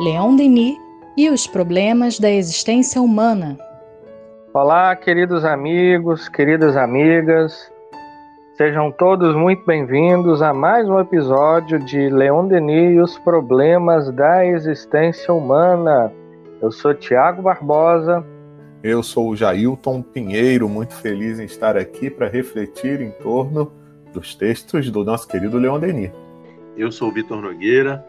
Leon 0.00 0.34
Denis 0.34 0.76
e 1.16 1.30
os 1.30 1.46
problemas 1.46 2.18
da 2.18 2.28
existência 2.28 3.00
humana. 3.00 3.56
Olá, 4.52 4.96
queridos 4.96 5.44
amigos, 5.44 6.28
queridas 6.28 6.76
amigas. 6.76 7.72
Sejam 8.56 8.90
todos 8.90 9.36
muito 9.36 9.64
bem-vindos 9.64 10.42
a 10.42 10.52
mais 10.52 10.88
um 10.88 10.98
episódio 10.98 11.78
de 11.78 12.08
Leon 12.08 12.48
Denis 12.48 12.96
e 12.96 13.00
os 13.00 13.16
problemas 13.18 14.10
da 14.10 14.44
existência 14.44 15.32
humana. 15.32 16.12
Eu 16.60 16.72
sou 16.72 16.92
Tiago 16.92 17.42
Barbosa. 17.42 18.26
Eu 18.82 19.00
sou 19.00 19.30
o 19.30 19.36
Jailton 19.36 20.02
Pinheiro, 20.02 20.68
muito 20.68 20.94
feliz 20.94 21.38
em 21.38 21.44
estar 21.44 21.76
aqui 21.76 22.10
para 22.10 22.28
refletir 22.28 23.00
em 23.00 23.12
torno 23.12 23.70
dos 24.12 24.34
textos 24.34 24.90
do 24.90 25.04
nosso 25.04 25.28
querido 25.28 25.56
Leon 25.56 25.78
Denis. 25.78 26.10
Eu 26.76 26.90
sou 26.90 27.10
o 27.10 27.12
Vitor 27.12 27.40
Nogueira, 27.40 28.04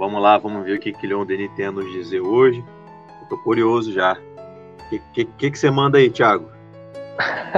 Vamos 0.00 0.22
lá, 0.22 0.38
vamos 0.38 0.64
ver 0.64 0.78
o 0.78 0.80
que, 0.80 0.94
que 0.94 1.06
Leon 1.06 1.26
Denis 1.26 1.52
tem 1.52 1.66
a 1.66 1.70
nos 1.70 1.92
dizer 1.92 2.22
hoje. 2.22 2.64
Estou 3.22 3.36
curioso 3.36 3.92
já. 3.92 4.14
O 4.14 4.88
que, 4.88 5.26
que, 5.26 5.50
que, 5.50 5.58
você 5.58 5.70
manda 5.70 5.98
aí, 5.98 6.08
Thiago? 6.08 6.50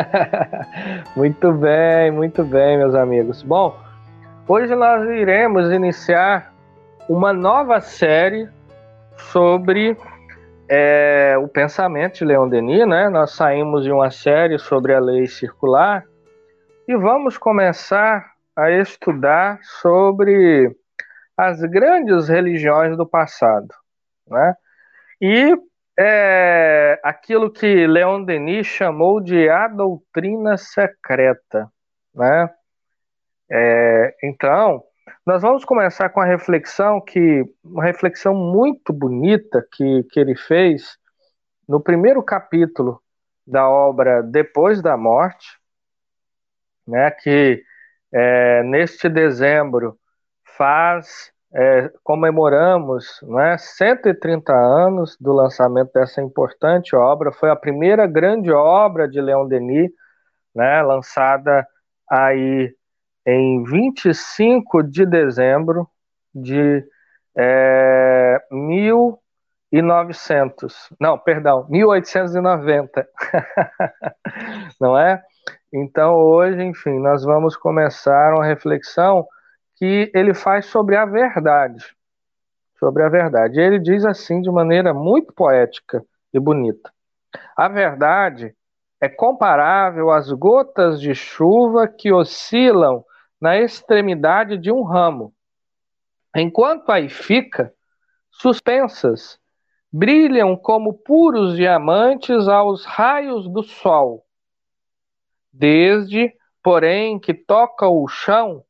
muito 1.14 1.52
bem, 1.52 2.10
muito 2.10 2.42
bem, 2.42 2.78
meus 2.78 2.96
amigos. 2.96 3.44
Bom, 3.44 3.78
hoje 4.48 4.74
nós 4.74 5.08
iremos 5.08 5.70
iniciar 5.70 6.52
uma 7.08 7.32
nova 7.32 7.80
série 7.80 8.48
sobre 9.16 9.96
é, 10.68 11.36
o 11.38 11.46
pensamento 11.46 12.18
de 12.18 12.24
Leon 12.24 12.48
Denis, 12.48 12.88
né? 12.88 13.08
Nós 13.08 13.30
saímos 13.36 13.84
de 13.84 13.92
uma 13.92 14.10
série 14.10 14.58
sobre 14.58 14.92
a 14.92 14.98
lei 14.98 15.28
circular 15.28 16.04
e 16.88 16.96
vamos 16.96 17.38
começar 17.38 18.32
a 18.56 18.68
estudar 18.68 19.60
sobre 19.62 20.76
as 21.36 21.60
grandes 21.62 22.28
religiões 22.28 22.96
do 22.96 23.06
passado. 23.06 23.68
Né? 24.26 24.54
E 25.20 25.56
é, 25.98 27.00
aquilo 27.02 27.50
que 27.50 27.86
Leon 27.86 28.24
Denis 28.24 28.66
chamou 28.66 29.20
de 29.20 29.48
a 29.48 29.68
doutrina 29.68 30.56
secreta. 30.56 31.70
Né? 32.14 32.50
É, 33.50 34.14
então, 34.22 34.82
nós 35.26 35.42
vamos 35.42 35.64
começar 35.64 36.08
com 36.08 36.20
a 36.20 36.24
reflexão 36.24 37.00
que 37.00 37.44
uma 37.62 37.84
reflexão 37.84 38.34
muito 38.34 38.92
bonita 38.92 39.66
que, 39.72 40.04
que 40.10 40.18
ele 40.18 40.34
fez 40.36 40.96
no 41.68 41.80
primeiro 41.80 42.22
capítulo 42.22 43.00
da 43.46 43.68
obra 43.68 44.22
Depois 44.22 44.80
da 44.80 44.96
Morte, 44.96 45.58
né, 46.86 47.10
que 47.10 47.62
é, 48.12 48.62
neste 48.64 49.08
dezembro 49.08 49.98
faz 50.62 51.32
é, 51.52 51.90
comemoramos 52.04 53.20
né, 53.24 53.58
130 53.58 54.54
anos 54.54 55.16
do 55.20 55.32
lançamento 55.32 55.90
dessa 55.92 56.22
importante 56.22 56.94
obra. 56.94 57.32
Foi 57.32 57.50
a 57.50 57.56
primeira 57.56 58.06
grande 58.06 58.52
obra 58.52 59.08
de 59.08 59.20
Leon 59.20 59.48
Denis, 59.48 59.90
né, 60.54 60.80
lançada 60.82 61.66
aí 62.08 62.72
em 63.26 63.64
25 63.64 64.84
de 64.84 65.04
dezembro 65.04 65.88
de 66.32 66.86
é, 67.36 68.40
1900. 68.52 70.90
Não, 71.00 71.18
perdão, 71.18 71.66
1890. 71.68 73.04
Não 74.80 74.96
é? 74.96 75.20
Então, 75.74 76.14
hoje, 76.14 76.62
enfim, 76.62 77.00
nós 77.00 77.24
vamos 77.24 77.56
começar 77.56 78.34
uma 78.34 78.46
reflexão 78.46 79.26
que 79.82 80.12
ele 80.14 80.32
faz 80.32 80.66
sobre 80.66 80.94
a 80.94 81.04
verdade. 81.04 81.84
Sobre 82.78 83.02
a 83.02 83.08
verdade. 83.08 83.58
Ele 83.58 83.80
diz 83.80 84.04
assim 84.04 84.40
de 84.40 84.48
maneira 84.48 84.94
muito 84.94 85.32
poética 85.32 86.06
e 86.32 86.38
bonita. 86.38 86.92
A 87.56 87.66
verdade 87.66 88.54
é 89.00 89.08
comparável 89.08 90.12
às 90.12 90.30
gotas 90.30 91.00
de 91.00 91.16
chuva 91.16 91.88
que 91.88 92.12
oscilam 92.12 93.04
na 93.40 93.58
extremidade 93.58 94.56
de 94.56 94.70
um 94.70 94.84
ramo. 94.84 95.34
Enquanto 96.36 96.92
aí 96.92 97.08
fica, 97.08 97.74
suspensas, 98.30 99.36
brilham 99.92 100.56
como 100.56 100.94
puros 100.94 101.56
diamantes 101.56 102.46
aos 102.46 102.84
raios 102.84 103.48
do 103.48 103.64
sol. 103.64 104.24
Desde, 105.52 106.32
porém, 106.62 107.18
que 107.18 107.34
toca 107.34 107.88
o 107.88 108.06
chão, 108.06 108.64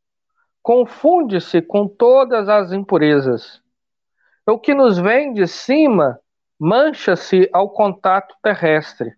confunde-se 0.62 1.60
com 1.60 1.88
todas 1.88 2.48
as 2.48 2.72
impurezas. 2.72 3.60
O 4.46 4.58
que 4.58 4.74
nos 4.74 4.98
vem 4.98 5.32
de 5.32 5.46
cima 5.46 6.20
mancha-se 6.58 7.48
ao 7.52 7.70
contato 7.70 8.34
terrestre. 8.42 9.14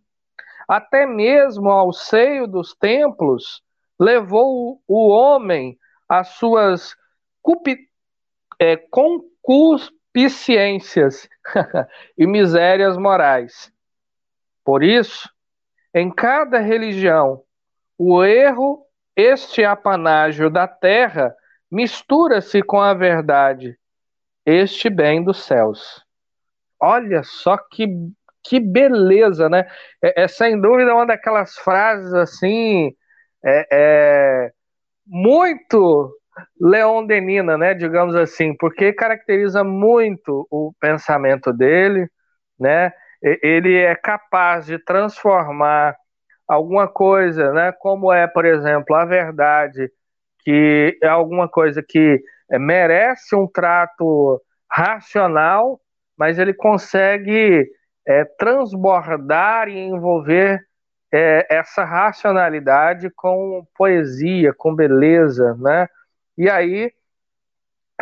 Até 0.67 1.05
mesmo 1.05 1.71
ao 1.71 1.93
seio 1.93 2.47
dos 2.47 2.75
templos 2.75 3.63
levou 3.99 4.81
o 4.89 5.09
homem 5.09 5.79
às 6.09 6.29
suas 6.29 6.97
é, 8.59 8.77
concupiscências 8.77 11.29
e 12.17 12.27
misérias 12.27 12.97
morais. 12.97 13.71
Por 14.65 14.83
isso, 14.83 15.29
em 15.95 16.11
cada 16.11 16.59
religião, 16.59 17.43
o 17.99 18.25
erro 18.25 18.87
este 19.17 19.65
apanágio 19.65 20.51
da 20.51 20.67
terra 20.67 21.35
mistura-se 21.71 22.63
com 22.63 22.81
a 22.81 22.95
verdade, 22.95 23.77
este 24.47 24.89
bem 24.91 25.23
dos 25.23 25.45
céus. 25.45 26.05
Olha 26.81 27.23
só 27.23 27.57
que, 27.57 27.89
que 28.43 28.61
beleza, 28.61 29.49
né? 29.49 29.67
É, 30.03 30.25
é 30.25 30.29
sem 30.29 30.61
dúvida 30.61 30.95
uma 30.95 31.07
daquelas 31.07 31.55
frases 31.57 32.13
assim, 32.15 32.95
é, 33.45 33.67
é 33.73 34.53
muito 35.07 36.13
leondenina, 36.61 37.57
né? 37.57 37.75
Digamos 37.75 38.15
assim, 38.15 38.57
porque 38.57 38.93
caracteriza 38.93 39.65
muito 39.65 40.47
o 40.51 40.73
pensamento 40.81 41.53
dele, 41.53 42.09
né? 42.59 42.93
Ele 43.23 43.79
é 43.79 43.95
capaz 43.95 44.67
de 44.67 44.79
transformar 44.79 45.97
alguma 46.47 46.89
coisa, 46.89 47.53
né, 47.53 47.73
como 47.73 48.13
é, 48.13 48.27
por 48.27 48.45
exemplo, 48.45 48.95
a 48.95 49.05
verdade, 49.05 49.91
que 50.41 50.99
é 51.03 51.09
alguma 51.09 51.49
coisa 51.49 51.83
que 51.83 52.23
é, 52.51 52.59
merece 52.59 53.35
um 53.35 53.47
trato 53.47 54.41
racional, 54.71 55.81
mas 56.17 56.39
ele 56.39 56.55
consegue 56.55 57.67
é, 58.07 58.25
transbordar 58.39 59.69
e 59.69 59.79
envolver 59.79 60.61
é, 61.13 61.47
essa 61.51 61.85
racionalidade 61.85 63.11
com 63.11 63.67
poesia, 63.77 64.53
com 64.53 64.75
beleza, 64.75 65.55
né? 65.61 65.89
E 66.37 66.51
aí 66.51 66.93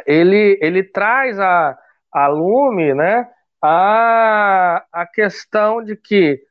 ele, 0.06 0.58
ele 0.60 0.82
traz 0.82 1.38
a, 1.38 1.78
a 2.10 2.26
lume, 2.26 2.94
né, 2.94 3.28
a, 3.60 4.84
a 4.92 5.06
questão 5.06 5.82
de 5.82 5.96
que 5.96 6.42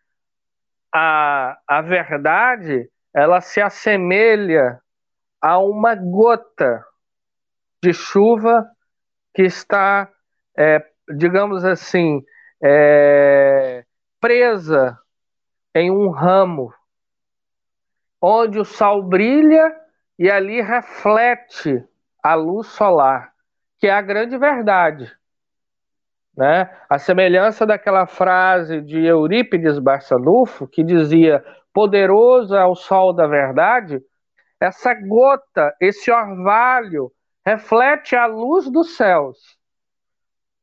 a, 0.94 1.58
a 1.68 1.82
verdade 1.82 2.90
ela 3.14 3.42
se 3.42 3.62
assemelha 3.62 4.80
a 5.42 5.58
uma 5.60 5.96
gota 5.96 6.86
de 7.84 7.94
chuva 7.94 8.70
que 9.34 9.44
está, 9.44 10.10
é, 10.58 10.86
digamos 11.16 11.66
assim, 11.66 12.24
é, 12.64 13.84
presa 14.20 14.98
em 15.74 15.90
um 15.90 16.10
ramo, 16.10 16.74
onde 18.22 18.60
o 18.60 18.66
sol 18.66 19.02
brilha 19.04 19.76
e 20.20 20.30
ali 20.30 20.62
reflete 20.62 21.84
a 22.22 22.36
luz 22.36 22.68
solar, 22.68 23.34
que 23.80 23.88
é 23.88 23.92
a 23.92 24.02
grande 24.02 24.38
verdade. 24.38 25.12
Né? 26.42 26.76
A 26.90 26.98
semelhança 26.98 27.68
daquela 27.68 28.08
frase 28.08 28.82
de 28.82 29.06
Eurípides 29.06 29.78
Barçanufo, 29.78 30.68
que 30.68 30.84
dizia: 30.84 31.46
Poderoso 31.72 32.56
é 32.56 32.66
o 32.66 32.74
sol 32.74 33.14
da 33.14 33.28
verdade, 33.28 34.02
essa 34.60 34.92
gota, 34.96 35.72
esse 35.80 36.10
orvalho, 36.10 37.12
reflete 37.46 38.16
a 38.16 38.26
luz 38.26 38.72
dos 38.72 38.98
céus. 38.98 39.38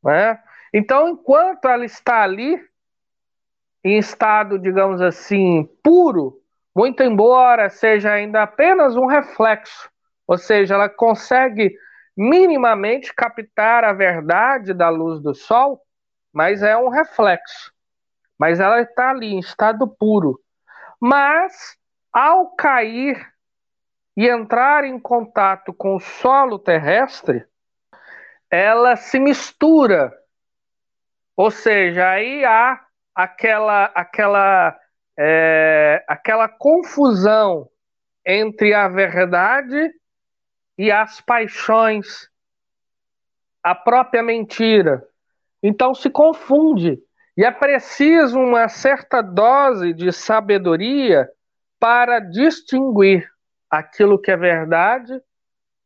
Né? 0.03 0.37
Então, 0.75 1.11
enquanto 1.11 1.69
ela 1.69 1.85
está 1.85 2.25
ali, 2.25 2.61
em 3.85 3.99
estado, 3.99 4.59
digamos 4.59 5.01
assim, 5.01 5.63
puro, 5.81 6.41
muito 6.75 7.05
embora 7.05 7.71
seja 7.71 8.11
ainda 8.11 8.43
apenas 8.43 8.97
um 8.97 9.07
reflexo, 9.07 9.89
ou 10.27 10.37
seja, 10.37 10.75
ela 10.75 10.89
consegue 10.89 11.73
minimamente 12.19 13.15
captar 13.15 13.85
a 13.85 13.93
verdade 13.93 14.75
da 14.75 14.89
luz 14.89 15.23
do 15.23 15.33
sol, 15.35 15.81
mas 16.33 16.65
é 16.65 16.77
um 16.77 16.89
reflexo. 16.89 17.73
Mas 18.37 18.59
ela 18.59 18.81
está 18.81 19.11
ali 19.11 19.33
em 19.35 19.39
estado 19.39 19.87
puro. 19.87 20.41
Mas 21.01 21.77
ao 22.13 22.57
cair 22.57 23.25
e 24.17 24.29
entrar 24.29 24.85
em 24.85 24.99
contato 24.99 25.73
com 25.73 25.95
o 25.95 26.01
solo 26.01 26.59
terrestre, 26.59 27.47
ela 28.51 28.97
se 28.97 29.21
mistura 29.21 30.13
Ou 31.37 31.53
seja, 31.53 32.11
aí 32.11 32.45
há 32.45 32.85
aquela, 33.15 33.85
aquela, 33.95 34.77
é, 35.17 36.05
aquela 36.09 36.49
confusão 36.49 37.71
entre 38.27 38.75
a 38.75 38.89
verdade 38.89 39.93
e 40.79 40.93
as 40.93 41.21
paixões, 41.21 42.31
a 43.63 43.75
própria 43.75 44.23
mentira. 44.23 45.05
Então 45.61 45.93
se 45.93 46.09
confunde. 46.09 47.03
E 47.37 47.45
é 47.45 47.51
preciso 47.51 48.39
uma 48.39 48.69
certa 48.69 49.21
dose 49.21 49.93
de 49.93 50.13
sabedoria 50.13 51.29
para 51.79 52.21
distinguir 52.21 53.29
aquilo 53.71 54.19
que 54.19 54.31
é 54.31 54.37
verdade 54.37 55.21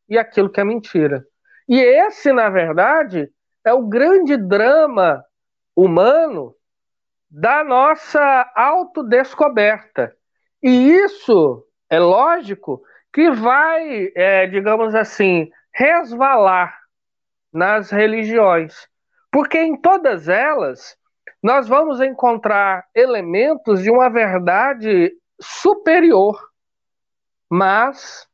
e 0.08 0.18
aquilo 0.18 0.50
que 0.50 0.60
é 0.60 0.64
mentira. 0.64 1.26
E 1.68 1.78
esse, 1.78 2.32
na 2.32 2.48
verdade, 2.50 3.30
é 3.64 3.72
o 3.72 3.86
grande 3.86 4.36
drama 4.36 5.24
humano 5.74 6.54
da 7.30 7.64
nossa 7.64 8.50
autodescoberta. 8.54 10.14
E 10.62 10.68
isso 10.70 11.66
é 11.88 11.98
lógico 11.98 12.82
que 13.12 13.30
vai, 13.30 14.10
é, 14.14 14.46
digamos 14.46 14.94
assim, 14.94 15.50
resvalar 15.72 16.78
nas 17.52 17.90
religiões. 17.90 18.88
Porque 19.30 19.58
em 19.58 19.76
todas 19.76 20.28
elas 20.28 20.96
nós 21.42 21.68
vamos 21.68 22.00
encontrar 22.00 22.86
elementos 22.94 23.82
de 23.82 23.90
uma 23.90 24.08
verdade 24.08 25.12
superior, 25.40 26.40
mas 27.50 28.28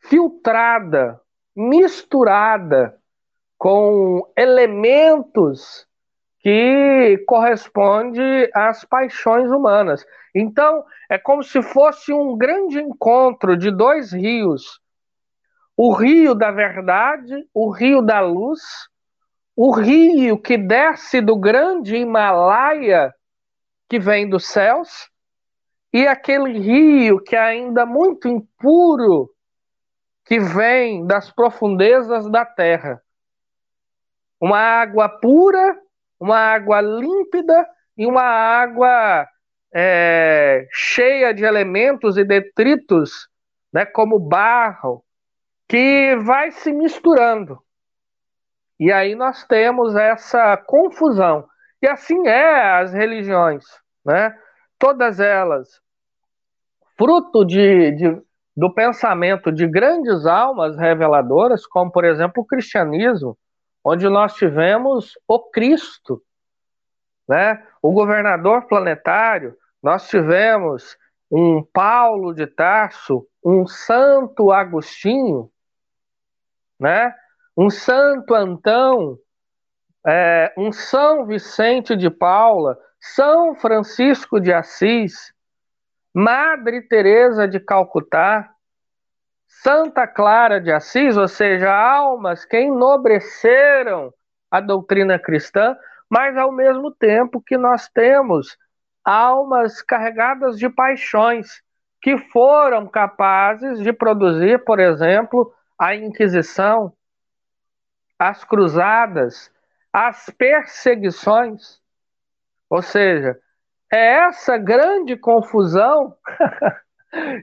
filtrada, 0.00 1.20
misturada 1.54 2.98
com 3.58 4.32
elementos 4.36 5.86
que 6.40 7.22
corresponde 7.26 8.50
às 8.54 8.84
paixões 8.84 9.50
humanas. 9.50 10.04
Então, 10.34 10.84
é 11.08 11.18
como 11.18 11.42
se 11.42 11.62
fosse 11.62 12.12
um 12.12 12.36
grande 12.36 12.78
encontro 12.80 13.56
de 13.56 13.70
dois 13.70 14.12
rios: 14.12 14.80
o 15.76 15.92
rio 15.92 16.34
da 16.34 16.50
verdade, 16.50 17.46
o 17.52 17.70
rio 17.70 18.00
da 18.00 18.20
luz, 18.20 18.60
o 19.54 19.70
rio 19.70 20.38
que 20.38 20.56
desce 20.56 21.20
do 21.20 21.36
grande 21.36 21.96
Himalaia 21.96 23.14
que 23.88 23.98
vem 23.98 24.28
dos 24.28 24.46
céus, 24.46 25.10
e 25.92 26.06
aquele 26.06 26.58
rio 26.58 27.20
que 27.20 27.34
é 27.34 27.40
ainda 27.40 27.84
muito 27.84 28.28
impuro 28.28 29.28
que 30.24 30.38
vem 30.38 31.04
das 31.04 31.28
profundezas 31.28 32.30
da 32.30 32.46
terra. 32.46 33.02
Uma 34.40 34.60
água 34.60 35.08
pura 35.08 35.76
uma 36.20 36.36
água 36.36 36.80
límpida 36.80 37.66
e 37.96 38.06
uma 38.06 38.22
água 38.22 39.26
é, 39.74 40.66
cheia 40.70 41.32
de 41.32 41.44
elementos 41.44 42.16
e 42.18 42.24
detritos, 42.24 43.28
né, 43.72 43.86
como 43.86 44.18
barro, 44.18 45.02
que 45.66 46.16
vai 46.16 46.50
se 46.50 46.72
misturando. 46.72 47.58
E 48.78 48.90
aí 48.90 49.14
nós 49.14 49.44
temos 49.44 49.94
essa 49.94 50.56
confusão. 50.56 51.46
E 51.82 51.86
assim 51.86 52.26
é 52.26 52.78
as 52.78 52.92
religiões, 52.92 53.64
né? 54.04 54.34
Todas 54.78 55.20
elas, 55.20 55.80
fruto 56.96 57.44
de, 57.44 57.92
de, 57.92 58.22
do 58.56 58.72
pensamento 58.72 59.52
de 59.52 59.66
grandes 59.66 60.26
almas 60.26 60.76
reveladoras, 60.76 61.66
como 61.66 61.90
por 61.92 62.04
exemplo 62.04 62.42
o 62.42 62.46
cristianismo, 62.46 63.36
onde 63.84 64.08
nós 64.08 64.34
tivemos 64.34 65.18
o 65.26 65.38
Cristo, 65.38 66.22
né? 67.28 67.66
o 67.82 67.92
governador 67.92 68.66
planetário, 68.66 69.56
nós 69.82 70.08
tivemos 70.08 70.96
um 71.30 71.62
Paulo 71.62 72.34
de 72.34 72.46
Tarso, 72.46 73.26
um 73.44 73.66
Santo 73.66 74.52
Agostinho, 74.52 75.50
né? 76.78 77.14
um 77.56 77.70
Santo 77.70 78.34
Antão, 78.34 79.18
é, 80.06 80.52
um 80.56 80.72
São 80.72 81.26
Vicente 81.26 81.94
de 81.96 82.10
Paula, 82.10 82.78
São 82.98 83.54
Francisco 83.54 84.40
de 84.40 84.52
Assis, 84.52 85.32
Madre 86.12 86.82
Teresa 86.82 87.46
de 87.46 87.60
Calcutá, 87.60 88.52
Santa 89.50 90.06
Clara 90.06 90.60
de 90.60 90.70
Assis, 90.70 91.16
ou 91.16 91.26
seja, 91.26 91.70
almas 91.74 92.44
que 92.44 92.56
enobreceram 92.56 94.14
a 94.48 94.60
doutrina 94.60 95.18
cristã, 95.18 95.76
mas 96.08 96.36
ao 96.36 96.52
mesmo 96.52 96.92
tempo 96.92 97.42
que 97.42 97.58
nós 97.58 97.88
temos 97.88 98.56
almas 99.04 99.82
carregadas 99.82 100.56
de 100.56 100.70
paixões 100.70 101.62
que 102.00 102.16
foram 102.16 102.86
capazes 102.86 103.80
de 103.80 103.92
produzir, 103.92 104.64
por 104.64 104.78
exemplo, 104.78 105.52
a 105.76 105.96
Inquisição, 105.96 106.92
as 108.18 108.44
cruzadas, 108.44 109.52
as 109.92 110.30
perseguições. 110.30 111.80
Ou 112.70 112.80
seja, 112.80 113.36
é 113.92 114.26
essa 114.28 114.56
grande 114.56 115.16
confusão 115.16 116.16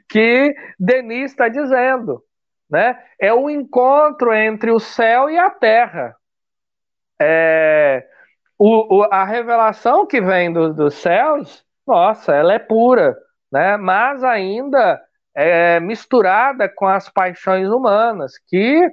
que 0.10 0.56
Denis 0.80 1.32
está 1.32 1.48
dizendo. 1.48 2.24
Né? 2.70 3.02
É 3.20 3.34
o 3.34 3.50
encontro 3.50 4.34
entre 4.34 4.72
o 4.72 4.80
céu 4.80 5.30
e 5.30 5.38
a 5.38 5.50
terra. 5.50 6.16
É, 7.20 8.06
o, 8.58 9.00
o, 9.00 9.04
a 9.04 9.24
revelação 9.24 10.06
que 10.06 10.20
vem 10.22 10.52
do, 10.52 10.74
dos 10.74 10.96
céus, 10.96 11.66
nossa, 11.86 12.36
ela 12.36 12.54
é 12.54 12.60
pura, 12.60 13.18
né? 13.52 13.78
mas 13.78 14.24
ainda 14.24 15.02
é 15.34 15.80
misturada 15.80 16.68
com 16.68 16.88
as 16.88 17.10
paixões 17.10 17.70
humanas, 17.70 18.34
que, 18.48 18.90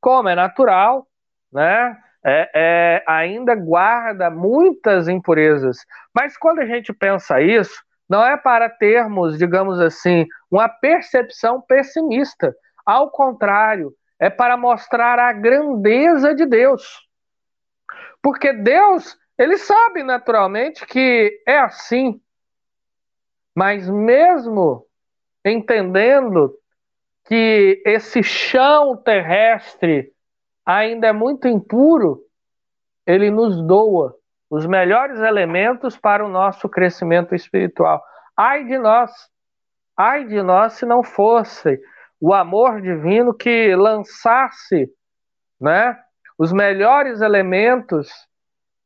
como 0.00 0.28
é 0.28 0.34
natural, 0.34 1.06
né? 1.50 1.96
É, 2.22 2.50
é, 2.54 3.04
ainda 3.06 3.54
guarda 3.54 4.28
muitas 4.28 5.08
impurezas. 5.08 5.78
Mas 6.14 6.36
quando 6.36 6.58
a 6.58 6.66
gente 6.66 6.92
pensa 6.92 7.40
isso, 7.40 7.82
não 8.10 8.26
é 8.26 8.36
para 8.36 8.68
termos, 8.68 9.38
digamos 9.38 9.78
assim, 9.78 10.26
uma 10.50 10.68
percepção 10.68 11.60
pessimista. 11.60 12.52
Ao 12.84 13.08
contrário, 13.08 13.94
é 14.18 14.28
para 14.28 14.56
mostrar 14.56 15.16
a 15.20 15.32
grandeza 15.32 16.34
de 16.34 16.44
Deus. 16.44 17.08
Porque 18.20 18.52
Deus, 18.52 19.16
ele 19.38 19.56
sabe 19.56 20.02
naturalmente 20.02 20.84
que 20.84 21.40
é 21.46 21.58
assim. 21.60 22.20
Mas 23.54 23.88
mesmo 23.88 24.84
entendendo 25.44 26.58
que 27.26 27.80
esse 27.86 28.24
chão 28.24 28.96
terrestre 28.96 30.12
ainda 30.66 31.06
é 31.06 31.12
muito 31.12 31.46
impuro, 31.46 32.24
ele 33.06 33.30
nos 33.30 33.62
doa 33.62 34.19
os 34.50 34.66
melhores 34.66 35.20
elementos 35.20 35.96
para 35.96 36.26
o 36.26 36.28
nosso 36.28 36.68
crescimento 36.68 37.34
espiritual. 37.34 38.02
Ai 38.36 38.64
de 38.64 38.76
nós, 38.76 39.12
ai 39.96 40.24
de 40.24 40.42
nós 40.42 40.72
se 40.72 40.84
não 40.84 41.04
fosse 41.04 41.80
o 42.20 42.34
amor 42.34 42.82
divino 42.82 43.32
que 43.32 43.74
lançasse 43.76 44.92
né, 45.60 45.96
os 46.36 46.52
melhores 46.52 47.20
elementos 47.20 48.10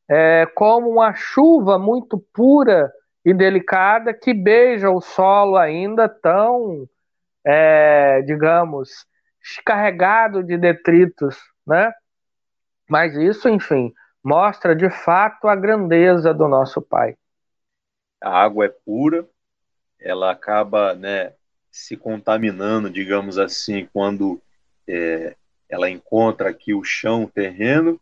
é, 0.08 0.46
como 0.54 0.90
uma 0.90 1.14
chuva 1.14 1.78
muito 1.78 2.18
pura 2.32 2.92
e 3.24 3.32
delicada 3.32 4.12
que 4.12 4.34
beija 4.34 4.90
o 4.90 5.00
solo 5.00 5.56
ainda 5.56 6.08
tão, 6.08 6.86
é, 7.44 8.20
digamos, 8.22 9.06
carregado 9.64 10.42
de 10.42 10.58
detritos, 10.58 11.38
né? 11.66 11.90
Mas 12.88 13.16
isso, 13.16 13.48
enfim, 13.48 13.92
mostra 14.24 14.74
de 14.74 14.88
fato 14.88 15.46
a 15.46 15.54
grandeza 15.54 16.32
do 16.32 16.48
nosso 16.48 16.80
Pai. 16.80 17.14
A 18.22 18.30
água 18.30 18.64
é 18.64 18.68
pura, 18.68 19.28
ela 20.00 20.30
acaba 20.30 20.94
né, 20.94 21.34
se 21.70 21.94
contaminando, 21.94 22.88
digamos 22.88 23.38
assim, 23.38 23.86
quando 23.92 24.40
é, 24.88 25.36
ela 25.68 25.90
encontra 25.90 26.48
aqui 26.48 26.72
o 26.72 26.82
chão, 26.82 27.24
o 27.24 27.30
terreno, 27.30 28.00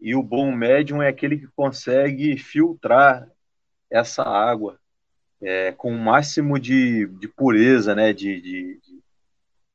e 0.00 0.14
o 0.14 0.22
bom 0.22 0.52
médium 0.52 1.02
é 1.02 1.08
aquele 1.08 1.38
que 1.38 1.48
consegue 1.48 2.38
filtrar 2.38 3.28
essa 3.90 4.22
água 4.22 4.78
é, 5.40 5.72
com 5.72 5.92
o 5.92 5.98
máximo 5.98 6.58
de, 6.58 7.06
de 7.06 7.28
pureza, 7.28 7.94
né, 7.94 8.12
de, 8.12 8.40
de, 8.40 8.80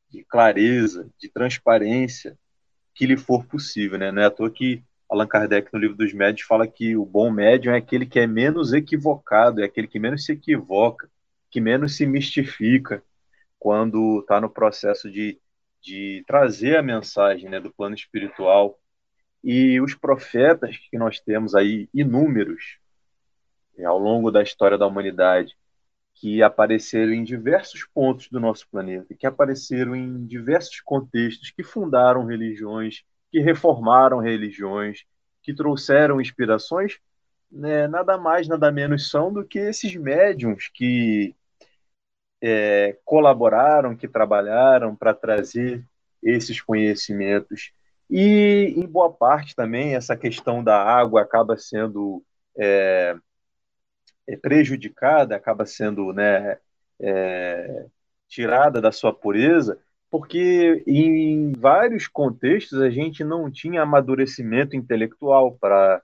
de 0.09 0.23
clareza, 0.23 1.09
de 1.19 1.29
transparência, 1.29 2.37
que 3.01 3.07
lhe 3.07 3.17
for 3.17 3.43
possível, 3.47 3.97
né? 3.97 4.11
Não 4.11 4.21
é 4.21 4.25
à 4.25 4.29
toa 4.29 4.51
que 4.51 4.83
Allan 5.09 5.25
Kardec, 5.25 5.73
no 5.73 5.79
livro 5.79 5.97
dos 5.97 6.13
médios, 6.13 6.45
fala 6.45 6.67
que 6.67 6.95
o 6.95 7.03
bom 7.03 7.31
médium 7.31 7.73
é 7.73 7.77
aquele 7.77 8.05
que 8.05 8.19
é 8.19 8.27
menos 8.27 8.73
equivocado, 8.73 9.59
é 9.59 9.65
aquele 9.65 9.87
que 9.87 9.97
menos 9.97 10.23
se 10.23 10.33
equivoca, 10.33 11.09
que 11.49 11.59
menos 11.59 11.95
se 11.95 12.05
mistifica 12.05 13.03
quando 13.57 14.19
está 14.19 14.39
no 14.39 14.51
processo 14.51 15.09
de, 15.09 15.39
de 15.81 16.23
trazer 16.27 16.77
a 16.77 16.83
mensagem 16.83 17.49
né, 17.49 17.59
do 17.59 17.73
plano 17.73 17.95
espiritual 17.95 18.79
E 19.43 19.81
os 19.81 19.95
profetas 19.95 20.77
que 20.77 20.95
nós 20.95 21.19
temos 21.19 21.55
aí, 21.55 21.89
inúmeros, 21.91 22.77
ao 23.83 23.97
longo 23.97 24.29
da 24.29 24.43
história 24.43 24.77
da 24.77 24.85
humanidade, 24.85 25.57
que 26.21 26.43
apareceram 26.43 27.13
em 27.13 27.23
diversos 27.23 27.83
pontos 27.83 28.29
do 28.29 28.39
nosso 28.39 28.69
planeta, 28.69 29.15
que 29.15 29.25
apareceram 29.25 29.95
em 29.95 30.23
diversos 30.23 30.79
contextos, 30.79 31.49
que 31.49 31.63
fundaram 31.63 32.25
religiões, 32.25 33.03
que 33.31 33.39
reformaram 33.39 34.19
religiões, 34.19 35.03
que 35.41 35.51
trouxeram 35.51 36.21
inspirações, 36.21 36.99
né, 37.51 37.87
nada 37.87 38.19
mais, 38.19 38.47
nada 38.47 38.71
menos 38.71 39.09
são 39.09 39.33
do 39.33 39.43
que 39.43 39.57
esses 39.57 39.95
médiums 39.95 40.69
que 40.71 41.35
é, 42.39 42.99
colaboraram, 43.03 43.95
que 43.95 44.07
trabalharam 44.07 44.95
para 44.95 45.15
trazer 45.15 45.83
esses 46.21 46.61
conhecimentos. 46.61 47.71
E, 48.07 48.75
em 48.77 48.85
boa 48.85 49.11
parte 49.11 49.55
também, 49.55 49.95
essa 49.95 50.15
questão 50.15 50.63
da 50.63 50.83
água 50.83 51.23
acaba 51.23 51.57
sendo 51.57 52.23
é, 52.55 53.15
prejudicada, 54.37 55.35
acaba 55.35 55.65
sendo 55.65 56.13
né, 56.13 56.57
é, 56.99 57.85
tirada 58.27 58.81
da 58.81 58.91
sua 58.91 59.13
pureza, 59.13 59.79
porque 60.09 60.83
em 60.85 61.53
vários 61.53 62.07
contextos 62.07 62.81
a 62.81 62.89
gente 62.89 63.23
não 63.23 63.49
tinha 63.49 63.81
amadurecimento 63.81 64.75
intelectual 64.75 65.57
para 65.57 66.01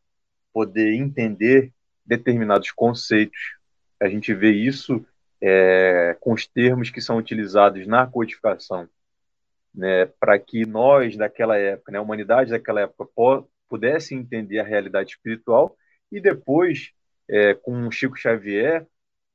poder 0.53 0.93
entender 0.93 1.71
determinados 2.05 2.71
conceitos. 2.71 3.57
A 3.99 4.07
gente 4.07 4.33
vê 4.33 4.51
isso 4.51 5.05
é, 5.41 6.15
com 6.19 6.33
os 6.33 6.47
termos 6.47 6.89
que 6.89 7.01
são 7.01 7.17
utilizados 7.17 7.85
na 7.85 8.07
codificação 8.07 8.87
né, 9.77 10.07
para 10.19 10.39
que 10.39 10.65
nós 10.65 11.15
daquela 11.15 11.55
época, 11.55 11.91
né, 11.91 11.99
a 11.99 12.01
humanidade 12.01 12.49
daquela 12.49 12.81
época, 12.81 13.07
pudesse 13.69 14.15
entender 14.15 14.59
a 14.59 14.63
realidade 14.63 15.11
espiritual 15.11 15.77
e 16.11 16.19
depois, 16.19 16.91
é, 17.29 17.53
com 17.53 17.89
Chico 17.91 18.17
Xavier, 18.17 18.85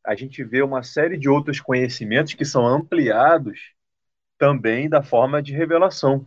a 0.04 0.14
gente 0.14 0.42
vê 0.42 0.62
uma 0.62 0.82
série 0.82 1.16
de 1.16 1.28
outros 1.28 1.61
conhecimentos 1.61 2.34
que 2.34 2.44
são 2.44 2.66
ampliados 2.66 3.72
também 4.38 4.88
da 4.88 5.02
forma 5.02 5.42
de 5.42 5.52
revelação. 5.52 6.26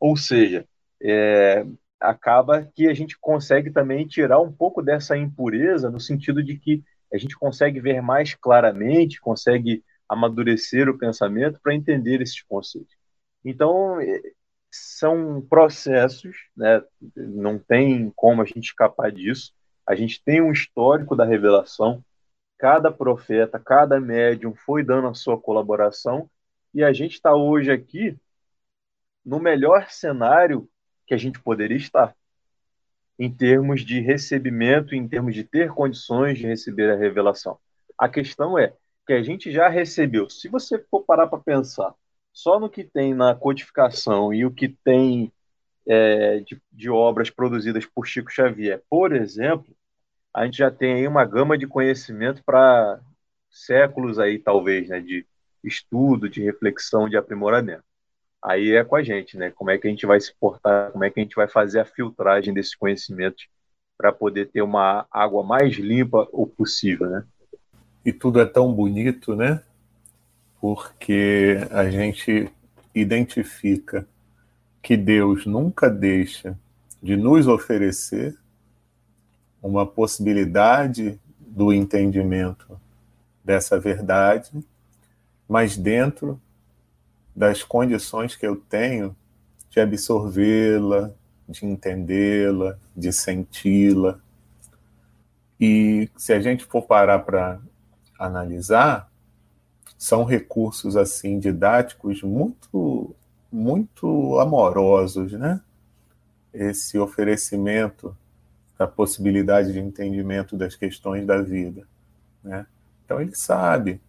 Ou 0.00 0.16
seja, 0.16 0.66
é, 1.02 1.64
acaba 2.00 2.64
que 2.74 2.88
a 2.88 2.94
gente 2.94 3.18
consegue 3.18 3.70
também 3.70 4.06
tirar 4.06 4.40
um 4.40 4.52
pouco 4.52 4.82
dessa 4.82 5.16
impureza, 5.16 5.90
no 5.90 6.00
sentido 6.00 6.42
de 6.42 6.58
que 6.58 6.82
a 7.12 7.18
gente 7.18 7.36
consegue 7.36 7.80
ver 7.80 8.00
mais 8.00 8.34
claramente, 8.34 9.20
consegue 9.20 9.84
amadurecer 10.08 10.88
o 10.88 10.98
pensamento 10.98 11.60
para 11.60 11.74
entender 11.74 12.20
esses 12.20 12.42
conceitos. 12.42 12.94
Então, 13.44 14.00
é, 14.00 14.20
são 14.70 15.40
processos, 15.48 16.36
né? 16.56 16.82
não 17.16 17.58
tem 17.58 18.10
como 18.14 18.42
a 18.42 18.44
gente 18.44 18.68
escapar 18.68 19.10
disso. 19.10 19.52
A 19.86 19.94
gente 19.94 20.22
tem 20.22 20.42
um 20.42 20.52
histórico 20.52 21.14
da 21.14 21.24
revelação, 21.24 22.04
cada 22.58 22.90
profeta, 22.90 23.58
cada 23.58 24.00
médium 24.00 24.54
foi 24.54 24.82
dando 24.82 25.08
a 25.08 25.14
sua 25.14 25.38
colaboração, 25.38 26.28
e 26.74 26.82
a 26.82 26.92
gente 26.92 27.12
está 27.14 27.34
hoje 27.34 27.70
aqui 27.70 28.16
no 29.24 29.38
melhor 29.38 29.88
cenário 29.90 30.68
que 31.06 31.14
a 31.14 31.16
gente 31.16 31.40
poderia 31.40 31.76
estar, 31.76 32.14
em 33.18 33.32
termos 33.32 33.84
de 33.84 34.00
recebimento, 34.00 34.94
em 34.94 35.08
termos 35.08 35.34
de 35.34 35.44
ter 35.44 35.72
condições 35.72 36.38
de 36.38 36.46
receber 36.46 36.90
a 36.90 36.96
revelação. 36.96 37.58
A 37.96 38.08
questão 38.08 38.58
é 38.58 38.74
que 39.06 39.12
a 39.12 39.22
gente 39.22 39.50
já 39.50 39.68
recebeu. 39.68 40.28
Se 40.28 40.48
você 40.48 40.78
for 40.90 41.02
parar 41.02 41.28
para 41.28 41.38
pensar, 41.38 41.94
só 42.32 42.60
no 42.60 42.68
que 42.68 42.84
tem 42.84 43.14
na 43.14 43.34
codificação 43.34 44.34
e 44.34 44.44
o 44.44 44.50
que 44.50 44.68
tem 44.68 45.32
é, 45.86 46.40
de, 46.40 46.60
de, 46.72 46.90
obras 46.90 47.30
produzidas 47.30 47.86
por 47.86 48.06
Chico 48.06 48.30
Xavier, 48.30 48.82
por 48.88 49.14
exemplo, 49.14 49.74
a 50.34 50.44
gente 50.44 50.58
já 50.58 50.70
tem 50.70 50.94
aí 50.94 51.08
uma 51.08 51.24
gama 51.24 51.56
de 51.56 51.66
conhecimento 51.66 52.42
para 52.44 53.00
séculos 53.50 54.18
aí, 54.18 54.38
talvez, 54.38 54.88
né, 54.88 55.00
de 55.00 55.26
estudo, 55.64 56.28
de 56.28 56.42
reflexão, 56.42 57.08
de 57.08 57.16
aprimoramento. 57.16 57.84
Aí 58.42 58.72
é 58.72 58.84
com 58.84 58.96
a 58.96 59.02
gente, 59.02 59.36
né? 59.36 59.50
Como 59.50 59.70
é 59.70 59.78
que 59.78 59.88
a 59.88 59.90
gente 59.90 60.06
vai 60.06 60.20
se 60.20 60.32
portar, 60.38 60.92
como 60.92 61.02
é 61.02 61.10
que 61.10 61.18
a 61.18 61.22
gente 61.22 61.34
vai 61.34 61.48
fazer 61.48 61.80
a 61.80 61.84
filtragem 61.84 62.54
desses 62.54 62.74
conhecimentos 62.74 63.48
para 63.98 64.12
poder 64.12 64.50
ter 64.50 64.62
uma 64.62 65.06
água 65.10 65.42
mais 65.42 65.74
limpa 65.76 66.28
o 66.30 66.46
possível, 66.46 67.08
né? 67.08 67.24
E 68.04 68.12
tudo 68.12 68.40
é 68.40 68.46
tão 68.46 68.72
bonito, 68.72 69.34
né? 69.34 69.62
porque 70.60 71.58
a 71.70 71.88
gente 71.88 72.50
identifica 72.94 74.06
que 74.86 74.96
Deus 74.96 75.46
nunca 75.46 75.90
deixa 75.90 76.56
de 77.02 77.16
nos 77.16 77.48
oferecer 77.48 78.38
uma 79.60 79.84
possibilidade 79.84 81.18
do 81.40 81.72
entendimento 81.72 82.80
dessa 83.42 83.80
verdade, 83.80 84.52
mas 85.48 85.76
dentro 85.76 86.40
das 87.34 87.64
condições 87.64 88.36
que 88.36 88.46
eu 88.46 88.54
tenho 88.54 89.16
de 89.70 89.80
absorvê-la, 89.80 91.10
de 91.48 91.66
entendê-la, 91.66 92.78
de 92.96 93.12
senti-la. 93.12 94.20
E 95.58 96.08
se 96.16 96.32
a 96.32 96.38
gente 96.38 96.64
for 96.64 96.82
parar 96.82 97.18
para 97.24 97.58
analisar, 98.16 99.10
são 99.98 100.22
recursos 100.22 100.96
assim 100.96 101.40
didáticos 101.40 102.22
muito 102.22 103.16
muito 103.50 104.38
amorosos, 104.38 105.32
né? 105.32 105.60
Esse 106.52 106.98
oferecimento 106.98 108.16
da 108.78 108.86
possibilidade 108.86 109.72
de 109.72 109.80
entendimento 109.80 110.56
das 110.56 110.74
questões 110.74 111.26
da 111.26 111.40
vida, 111.40 111.86
né? 112.42 112.66
Então 113.04 113.20
ele 113.20 113.34
sabe 113.34 114.00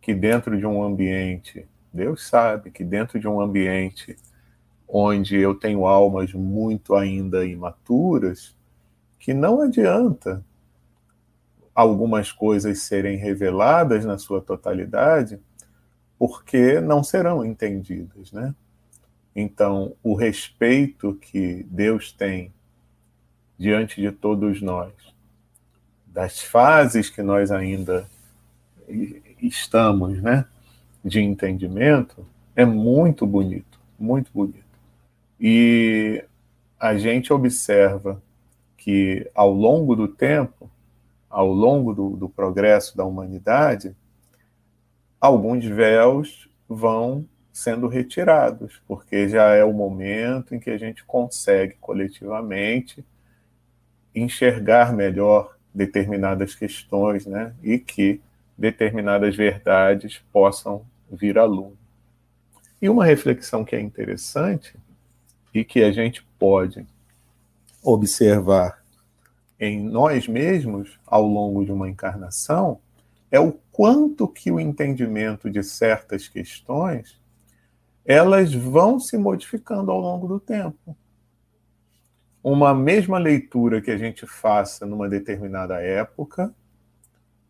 que 0.00 0.14
dentro 0.14 0.56
de 0.58 0.66
um 0.66 0.82
ambiente, 0.82 1.66
Deus 1.92 2.26
sabe 2.26 2.70
que 2.70 2.82
dentro 2.82 3.20
de 3.20 3.28
um 3.28 3.40
ambiente 3.40 4.16
onde 4.88 5.36
eu 5.36 5.54
tenho 5.54 5.86
almas 5.86 6.32
muito 6.32 6.94
ainda 6.94 7.44
imaturas, 7.44 8.56
que 9.18 9.34
não 9.34 9.60
adianta 9.60 10.42
algumas 11.74 12.32
coisas 12.32 12.80
serem 12.82 13.18
reveladas 13.18 14.04
na 14.04 14.18
sua 14.18 14.40
totalidade, 14.40 15.38
porque 16.18 16.80
não 16.80 17.04
serão 17.04 17.44
entendidas, 17.44 18.32
né? 18.32 18.54
Então, 19.34 19.94
o 20.02 20.14
respeito 20.14 21.14
que 21.14 21.64
Deus 21.70 22.12
tem 22.12 22.52
diante 23.58 24.00
de 24.00 24.10
todos 24.10 24.60
nós, 24.60 24.92
das 26.06 26.40
fases 26.40 27.10
que 27.10 27.22
nós 27.22 27.50
ainda 27.50 28.08
estamos, 29.40 30.20
né, 30.20 30.44
de 31.04 31.20
entendimento, 31.20 32.26
é 32.56 32.64
muito 32.64 33.26
bonito, 33.26 33.78
muito 33.98 34.30
bonito. 34.32 34.64
E 35.40 36.24
a 36.78 36.96
gente 36.96 37.32
observa 37.32 38.20
que 38.76 39.30
ao 39.34 39.52
longo 39.52 39.94
do 39.94 40.08
tempo 40.08 40.68
ao 41.30 41.52
longo 41.52 41.92
do, 41.92 42.10
do 42.16 42.28
progresso 42.28 42.96
da 42.96 43.04
humanidade, 43.04 43.94
alguns 45.20 45.64
véus 45.64 46.48
vão 46.68 47.26
sendo 47.58 47.88
retirados, 47.88 48.80
porque 48.86 49.28
já 49.28 49.52
é 49.52 49.64
o 49.64 49.72
momento 49.72 50.54
em 50.54 50.60
que 50.60 50.70
a 50.70 50.78
gente 50.78 51.04
consegue 51.04 51.74
coletivamente 51.80 53.04
enxergar 54.14 54.92
melhor 54.92 55.56
determinadas 55.74 56.54
questões, 56.54 57.26
né? 57.26 57.52
E 57.60 57.76
que 57.76 58.20
determinadas 58.56 59.34
verdades 59.34 60.22
possam 60.32 60.86
vir 61.10 61.36
à 61.36 61.44
luz. 61.44 61.74
E 62.80 62.88
uma 62.88 63.04
reflexão 63.04 63.64
que 63.64 63.74
é 63.74 63.80
interessante 63.80 64.76
e 65.52 65.64
que 65.64 65.82
a 65.82 65.90
gente 65.90 66.24
pode 66.38 66.86
observar 67.82 68.84
em 69.58 69.82
nós 69.82 70.28
mesmos 70.28 70.96
ao 71.04 71.26
longo 71.26 71.64
de 71.64 71.72
uma 71.72 71.88
encarnação 71.88 72.78
é 73.32 73.40
o 73.40 73.52
quanto 73.72 74.28
que 74.28 74.52
o 74.52 74.60
entendimento 74.60 75.50
de 75.50 75.64
certas 75.64 76.28
questões 76.28 77.18
elas 78.08 78.54
vão 78.54 78.98
se 78.98 79.18
modificando 79.18 79.90
ao 79.90 80.00
longo 80.00 80.26
do 80.26 80.40
tempo. 80.40 80.96
Uma 82.42 82.72
mesma 82.74 83.18
leitura 83.18 83.82
que 83.82 83.90
a 83.90 83.98
gente 83.98 84.26
faça 84.26 84.86
numa 84.86 85.06
determinada 85.10 85.82
época, 85.82 86.50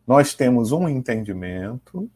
nós 0.05 0.35
temos 0.35 0.73
um 0.73 0.89
entendimento. 0.89 2.11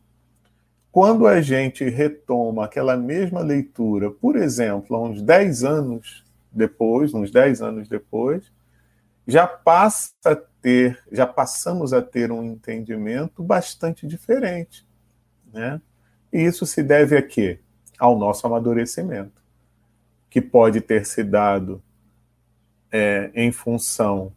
Quando 0.90 1.28
a 1.28 1.40
gente 1.40 1.88
retoma 1.88 2.64
aquela 2.64 2.96
mesma 2.96 3.40
leitura, 3.40 4.10
por 4.10 4.34
exemplo, 4.34 5.00
uns 5.00 5.22
10 5.22 5.62
anos 5.62 6.24
depois, 6.50 7.14
uns 7.14 7.30
10 7.30 7.62
anos 7.62 7.88
depois, 7.88 8.50
já 9.24 9.46
passa 9.46 10.12
a 10.24 10.34
ter, 10.34 11.00
já 11.12 11.28
passamos 11.28 11.92
a 11.92 12.02
ter 12.02 12.32
um 12.32 12.42
entendimento 12.42 13.40
bastante 13.40 14.04
diferente, 14.04 14.84
né? 15.52 15.80
E 16.32 16.40
isso 16.40 16.66
se 16.66 16.82
deve 16.82 17.16
a 17.16 17.22
quê? 17.22 17.60
Ao 18.02 18.18
nosso 18.18 18.44
amadurecimento, 18.48 19.40
que 20.28 20.40
pode 20.40 20.80
ter 20.80 21.06
se 21.06 21.22
dado 21.22 21.80
é, 22.90 23.30
em 23.32 23.52
função 23.52 24.32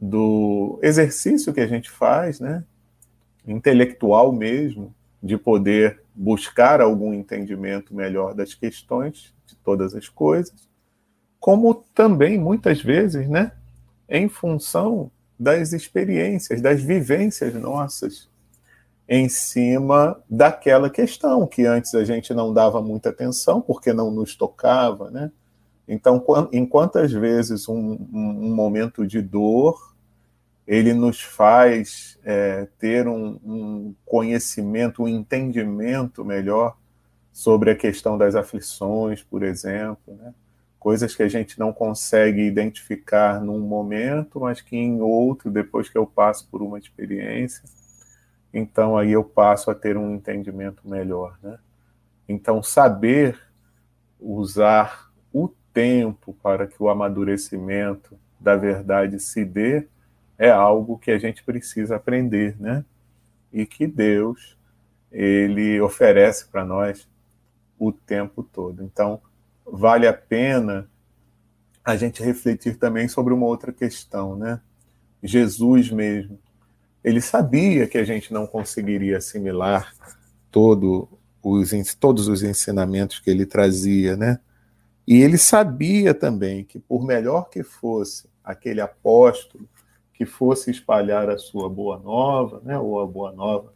do 0.00 0.78
exercício 0.82 1.52
que 1.52 1.60
a 1.60 1.66
gente 1.66 1.90
faz, 1.90 2.40
né, 2.40 2.64
intelectual 3.46 4.32
mesmo, 4.32 4.94
de 5.22 5.36
poder 5.36 6.00
buscar 6.14 6.80
algum 6.80 7.12
entendimento 7.12 7.94
melhor 7.94 8.32
das 8.32 8.54
questões 8.54 9.34
de 9.44 9.54
todas 9.56 9.94
as 9.94 10.08
coisas, 10.08 10.66
como 11.38 11.74
também 11.94 12.38
muitas 12.38 12.80
vezes, 12.80 13.28
né, 13.28 13.52
em 14.08 14.30
função 14.30 15.10
das 15.38 15.74
experiências, 15.74 16.62
das 16.62 16.80
vivências 16.80 17.52
nossas 17.52 18.30
em 19.08 19.28
cima 19.28 20.20
daquela 20.28 20.90
questão 20.90 21.46
que 21.46 21.64
antes 21.64 21.94
a 21.94 22.04
gente 22.04 22.34
não 22.34 22.52
dava 22.52 22.82
muita 22.82 23.08
atenção 23.08 23.60
porque 23.60 23.92
não 23.92 24.10
nos 24.10 24.36
tocava, 24.36 25.10
né? 25.10 25.32
Então, 25.86 26.22
em 26.52 26.66
quantas 26.66 27.10
vezes 27.10 27.66
um, 27.66 27.96
um, 28.12 28.48
um 28.50 28.54
momento 28.54 29.06
de 29.06 29.22
dor 29.22 29.88
ele 30.68 30.92
nos 30.92 31.22
faz 31.22 32.18
é, 32.22 32.68
ter 32.78 33.08
um, 33.08 33.40
um, 33.42 33.94
conhecimento, 34.04 35.02
um 35.02 35.08
entendimento 35.08 36.22
melhor 36.22 36.76
sobre 37.32 37.70
a 37.70 37.74
questão 37.74 38.18
das 38.18 38.34
aflições, 38.34 39.22
por 39.22 39.42
exemplo, 39.42 40.14
né? 40.14 40.34
coisas 40.78 41.16
que 41.16 41.22
a 41.22 41.28
gente 41.28 41.58
não 41.58 41.72
consegue 41.72 42.42
identificar 42.42 43.40
num 43.40 43.60
momento, 43.60 44.40
mas 44.40 44.60
que 44.60 44.76
em 44.76 45.00
outro, 45.00 45.50
depois 45.50 45.88
que 45.88 45.96
eu 45.96 46.06
passo 46.06 46.46
por 46.50 46.60
uma 46.60 46.78
experiência, 46.78 47.62
então 48.52 48.96
aí 48.96 49.12
eu 49.12 49.24
passo 49.24 49.70
a 49.70 49.74
ter 49.74 49.96
um 49.96 50.14
entendimento 50.14 50.88
melhor, 50.88 51.38
né? 51.42 51.58
Então 52.28 52.62
saber 52.62 53.38
usar 54.20 55.10
o 55.32 55.48
tempo 55.72 56.36
para 56.42 56.66
que 56.66 56.82
o 56.82 56.88
amadurecimento 56.88 58.18
da 58.40 58.56
verdade 58.56 59.20
se 59.20 59.44
dê 59.44 59.86
é 60.38 60.50
algo 60.50 60.98
que 60.98 61.10
a 61.10 61.18
gente 61.18 61.42
precisa 61.42 61.96
aprender, 61.96 62.56
né? 62.60 62.84
E 63.52 63.66
que 63.66 63.86
Deus 63.86 64.56
ele 65.10 65.80
oferece 65.80 66.46
para 66.48 66.64
nós 66.64 67.08
o 67.78 67.92
tempo 67.92 68.42
todo. 68.42 68.82
Então, 68.82 69.20
vale 69.64 70.06
a 70.06 70.12
pena 70.12 70.88
a 71.84 71.96
gente 71.96 72.22
refletir 72.22 72.76
também 72.76 73.08
sobre 73.08 73.32
uma 73.32 73.46
outra 73.46 73.72
questão, 73.72 74.36
né? 74.36 74.60
Jesus 75.22 75.90
mesmo, 75.90 76.38
ele 77.08 77.22
sabia 77.22 77.86
que 77.88 77.96
a 77.96 78.04
gente 78.04 78.34
não 78.34 78.46
conseguiria 78.46 79.16
assimilar 79.16 79.94
todo 80.50 81.08
os, 81.42 81.94
todos 81.94 82.28
os 82.28 82.42
ensinamentos 82.42 83.18
que 83.18 83.30
ele 83.30 83.46
trazia, 83.46 84.14
né? 84.14 84.38
E 85.06 85.22
ele 85.22 85.38
sabia 85.38 86.12
também 86.12 86.64
que, 86.64 86.78
por 86.78 87.02
melhor 87.02 87.48
que 87.48 87.62
fosse 87.62 88.28
aquele 88.44 88.82
apóstolo 88.82 89.66
que 90.12 90.26
fosse 90.26 90.70
espalhar 90.70 91.30
a 91.30 91.38
sua 91.38 91.70
boa 91.70 91.98
nova, 91.98 92.60
né, 92.62 92.76
ou 92.78 93.00
a 93.00 93.06
boa 93.06 93.32
nova 93.32 93.72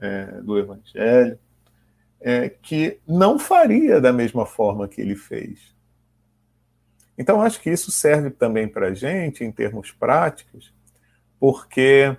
é, 0.00 0.26
do 0.40 0.56
Evangelho, 0.58 1.38
é, 2.20 2.50
que 2.50 3.00
não 3.04 3.36
faria 3.38 4.00
da 4.00 4.12
mesma 4.12 4.46
forma 4.46 4.86
que 4.86 5.00
ele 5.00 5.16
fez. 5.16 5.74
Então, 7.16 7.42
acho 7.42 7.60
que 7.60 7.70
isso 7.70 7.90
serve 7.90 8.30
também 8.30 8.68
para 8.68 8.88
a 8.88 8.94
gente, 8.94 9.42
em 9.42 9.50
termos 9.50 9.90
práticos, 9.90 10.72
porque 11.40 12.16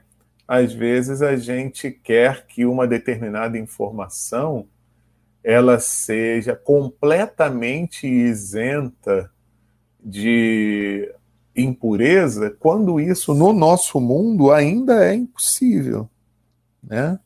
às 0.50 0.74
vezes 0.74 1.22
a 1.22 1.36
gente 1.36 1.92
quer 1.92 2.48
que 2.48 2.66
uma 2.66 2.88
determinada 2.88 3.56
informação 3.56 4.68
ela 5.44 5.80
seja 5.80 6.56
completamente 6.56 8.08
isenta 8.08 9.32
de 10.04 11.14
impureza, 11.56 12.50
quando 12.50 13.00
isso 13.00 13.36
no 13.36 13.54
nosso 13.54 14.02
mundo 14.02 14.52
ainda 14.52 15.06
é 15.06 15.14
impossível, 15.14 16.10
né? 16.82 17.20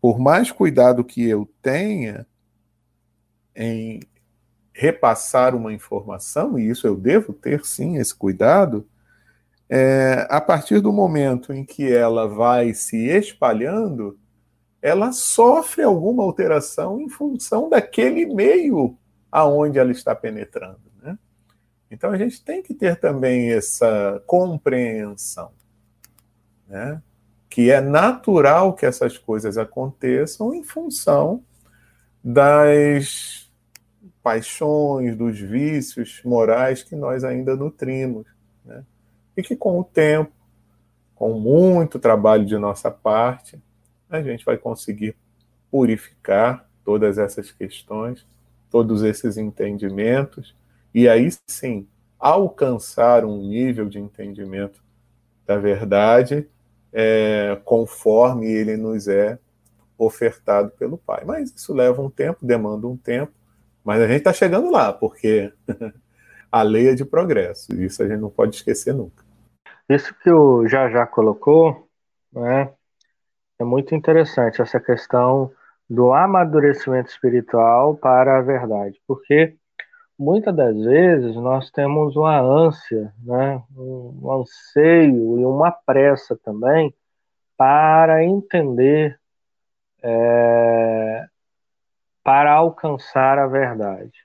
Por 0.00 0.18
mais 0.18 0.50
cuidado 0.50 1.04
que 1.04 1.22
eu 1.28 1.46
tenha 1.60 2.26
em 3.54 4.00
repassar 4.72 5.54
uma 5.54 5.74
informação, 5.74 6.58
e 6.58 6.70
isso 6.70 6.86
eu 6.86 6.96
devo 6.96 7.34
ter 7.34 7.66
sim 7.66 7.98
esse 7.98 8.14
cuidado, 8.14 8.88
é, 9.70 10.26
a 10.28 10.40
partir 10.40 10.80
do 10.80 10.92
momento 10.92 11.52
em 11.52 11.64
que 11.64 11.90
ela 11.90 12.26
vai 12.26 12.74
se 12.74 13.06
espalhando, 13.06 14.18
ela 14.82 15.12
sofre 15.12 15.82
alguma 15.82 16.22
alteração 16.24 17.00
em 17.00 17.08
função 17.08 17.68
daquele 17.68 18.26
meio 18.26 18.98
aonde 19.30 19.78
ela 19.78 19.92
está 19.92 20.14
penetrando. 20.14 20.90
Então 21.90 22.10
a 22.10 22.16
gente 22.16 22.42
tem 22.44 22.62
que 22.62 22.72
ter 22.72 22.96
também 23.00 23.50
essa 23.50 24.22
compreensão, 24.24 25.50
né? 26.68 27.02
que 27.48 27.70
é 27.70 27.80
natural 27.80 28.74
que 28.74 28.86
essas 28.86 29.18
coisas 29.18 29.58
aconteçam 29.58 30.54
em 30.54 30.62
função 30.62 31.42
das 32.22 33.50
paixões, 34.22 35.16
dos 35.16 35.40
vícios 35.40 36.20
morais 36.24 36.84
que 36.84 36.94
nós 36.94 37.24
ainda 37.24 37.56
nutrimos. 37.56 38.24
E 39.40 39.42
que 39.42 39.56
com 39.56 39.80
o 39.80 39.84
tempo, 39.84 40.30
com 41.14 41.32
muito 41.32 41.98
trabalho 41.98 42.44
de 42.44 42.58
nossa 42.58 42.90
parte, 42.90 43.58
a 44.10 44.20
gente 44.20 44.44
vai 44.44 44.58
conseguir 44.58 45.16
purificar 45.70 46.68
todas 46.84 47.16
essas 47.16 47.50
questões, 47.50 48.26
todos 48.70 49.02
esses 49.02 49.38
entendimentos 49.38 50.54
e 50.92 51.08
aí 51.08 51.30
sim 51.46 51.88
alcançar 52.18 53.24
um 53.24 53.38
nível 53.38 53.88
de 53.88 53.98
entendimento 53.98 54.82
da 55.46 55.56
verdade 55.56 56.46
é, 56.92 57.58
conforme 57.64 58.46
ele 58.46 58.76
nos 58.76 59.08
é 59.08 59.38
ofertado 59.96 60.70
pelo 60.72 60.98
Pai. 60.98 61.24
Mas 61.24 61.50
isso 61.50 61.72
leva 61.72 62.02
um 62.02 62.10
tempo, 62.10 62.44
demanda 62.44 62.86
um 62.86 62.96
tempo, 62.96 63.32
mas 63.82 64.02
a 64.02 64.06
gente 64.06 64.18
está 64.18 64.34
chegando 64.34 64.70
lá, 64.70 64.92
porque 64.92 65.50
a 66.52 66.60
lei 66.60 66.88
é 66.88 66.94
de 66.94 67.06
progresso, 67.06 67.74
isso 67.80 68.02
a 68.02 68.06
gente 68.06 68.20
não 68.20 68.28
pode 68.28 68.56
esquecer 68.56 68.92
nunca. 68.92 69.29
Isso 69.90 70.14
que 70.22 70.30
o 70.30 70.68
Já 70.68 70.88
Já 70.88 71.04
colocou 71.04 71.88
né, 72.32 72.72
é 73.58 73.64
muito 73.64 73.92
interessante, 73.92 74.62
essa 74.62 74.78
questão 74.78 75.50
do 75.88 76.12
amadurecimento 76.12 77.10
espiritual 77.10 77.96
para 77.96 78.38
a 78.38 78.40
verdade, 78.40 79.02
porque 79.04 79.56
muitas 80.16 80.54
das 80.54 80.80
vezes 80.80 81.34
nós 81.34 81.72
temos 81.72 82.14
uma 82.14 82.40
ânsia, 82.40 83.12
né, 83.24 83.60
um 83.76 84.30
anseio 84.32 85.40
e 85.40 85.44
uma 85.44 85.72
pressa 85.72 86.38
também 86.44 86.94
para 87.56 88.22
entender, 88.24 89.18
é, 90.04 91.26
para 92.22 92.52
alcançar 92.52 93.40
a 93.40 93.48
verdade. 93.48 94.24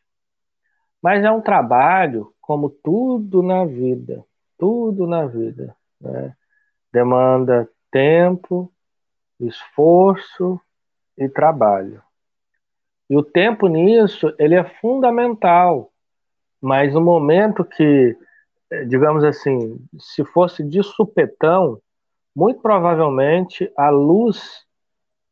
Mas 1.01 1.23
é 1.25 1.31
um 1.31 1.41
trabalho, 1.41 2.31
como 2.39 2.69
tudo 2.69 3.41
na 3.41 3.65
vida, 3.65 4.23
tudo 4.57 5.07
na 5.07 5.25
vida, 5.25 5.75
né, 5.99 6.35
demanda 6.91 7.69
tempo, 7.91 8.71
esforço 9.39 10.59
e 11.17 11.27
trabalho. 11.29 12.01
E 13.09 13.15
o 13.15 13.23
tempo 13.23 13.67
nisso, 13.67 14.33
ele 14.39 14.55
é 14.55 14.63
fundamental. 14.81 15.91
Mas 16.59 16.93
no 16.93 17.01
momento 17.01 17.63
que, 17.63 18.17
eh, 18.71 18.85
digamos 18.85 19.23
assim, 19.23 19.79
se 19.99 20.25
fosse 20.25 20.63
de 20.63 20.81
supetão, 20.81 21.79
muito 22.35 22.61
provavelmente 22.61 23.71
a 23.77 23.89
luz 23.89 24.65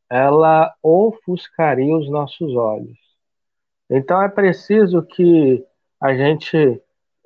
ela 0.10 0.74
ofuscaria 0.82 1.96
os 1.98 2.10
nossos 2.10 2.56
olhos. 2.56 2.98
Então 3.90 4.22
é 4.22 4.30
preciso 4.30 5.02
que 5.02 5.66
a 6.00 6.14
gente 6.14 6.82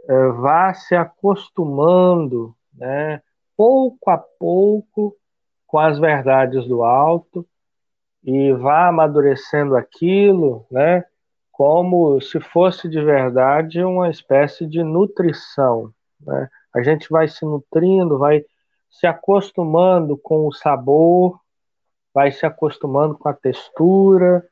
vá 0.08 0.74
se 0.74 0.96
acostumando, 0.96 2.56
né, 2.74 3.22
pouco 3.56 4.10
a 4.10 4.17
pouco, 4.17 5.15
com 5.65 5.80
as 5.80 6.00
verdades 6.00 6.65
do 6.65 6.84
alto, 6.84 7.46
e 8.24 8.54
vá 8.54 8.88
amadurecendo 8.88 9.76
aquilo, 9.76 10.65
né? 10.72 11.04
Como 11.52 12.20
se 12.22 12.39
fosse 12.39 12.88
de 12.88 13.02
verdade 13.02 13.84
uma 13.84 14.10
espécie 14.10 14.65
de 14.65 14.84
nutrição, 14.84 15.93
né? 16.20 16.50
A 16.74 16.82
gente 16.82 17.10
vai 17.10 17.28
se 17.28 17.43
nutrindo, 17.43 18.17
vai 18.17 18.46
se 18.89 19.08
acostumando 19.08 20.17
com 20.17 20.48
o 20.48 20.54
sabor, 20.54 21.39
vai 22.13 22.32
se 22.32 22.46
acostumando 22.46 23.17
com 23.17 23.28
a 23.28 23.34
textura, 23.34 24.48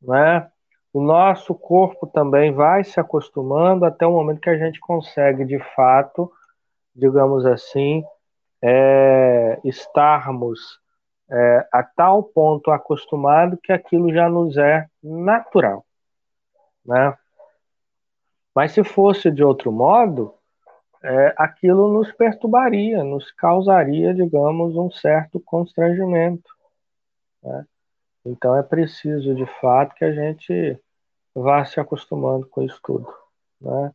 né? 0.00 0.50
O 0.92 1.00
nosso 1.00 1.54
corpo 1.54 2.06
também 2.06 2.52
vai 2.52 2.84
se 2.84 3.00
acostumando 3.00 3.84
até 3.84 4.06
o 4.06 4.12
momento 4.12 4.40
que 4.40 4.50
a 4.50 4.58
gente 4.58 4.78
consegue, 4.78 5.44
de 5.44 5.58
fato, 5.74 6.30
digamos 6.94 7.46
assim, 7.46 8.04
é, 8.60 9.58
estarmos 9.64 10.80
é, 11.30 11.66
a 11.72 11.82
tal 11.82 12.22
ponto 12.22 12.70
acostumado 12.70 13.56
que 13.56 13.72
aquilo 13.72 14.12
já 14.12 14.28
nos 14.28 14.56
é 14.58 14.86
natural, 15.02 15.84
né? 16.84 17.16
Mas 18.54 18.72
se 18.72 18.84
fosse 18.84 19.30
de 19.30 19.42
outro 19.42 19.72
modo, 19.72 20.34
é, 21.02 21.34
aquilo 21.38 21.92
nos 21.92 22.12
perturbaria, 22.12 23.02
nos 23.02 23.32
causaria, 23.32 24.14
digamos, 24.14 24.76
um 24.76 24.90
certo 24.90 25.40
constrangimento. 25.40 26.50
Né? 27.42 27.64
Então 28.24 28.56
é 28.56 28.62
preciso, 28.62 29.34
de 29.34 29.46
fato, 29.60 29.94
que 29.94 30.04
a 30.04 30.12
gente 30.12 30.78
vá 31.34 31.64
se 31.64 31.80
acostumando 31.80 32.46
com 32.48 32.62
isso 32.62 32.78
tudo. 32.82 33.12
Né? 33.60 33.92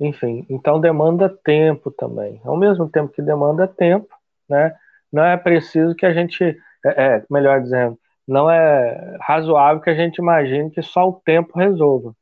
Enfim, 0.00 0.46
então 0.48 0.80
demanda 0.80 1.28
tempo 1.28 1.90
também. 1.90 2.40
Ao 2.44 2.56
mesmo 2.56 2.88
tempo 2.88 3.12
que 3.12 3.22
demanda 3.22 3.66
tempo, 3.66 4.08
né, 4.48 4.74
não 5.12 5.24
é 5.24 5.36
preciso 5.36 5.94
que 5.94 6.06
a 6.06 6.12
gente, 6.12 6.44
é, 6.84 7.16
é, 7.16 7.24
melhor 7.30 7.60
dizendo, 7.60 7.98
não 8.26 8.50
é 8.50 9.16
razoável 9.20 9.82
que 9.82 9.90
a 9.90 9.94
gente 9.94 10.18
imagine 10.18 10.70
que 10.70 10.82
só 10.82 11.08
o 11.08 11.20
tempo 11.24 11.58
resolva. 11.58 12.14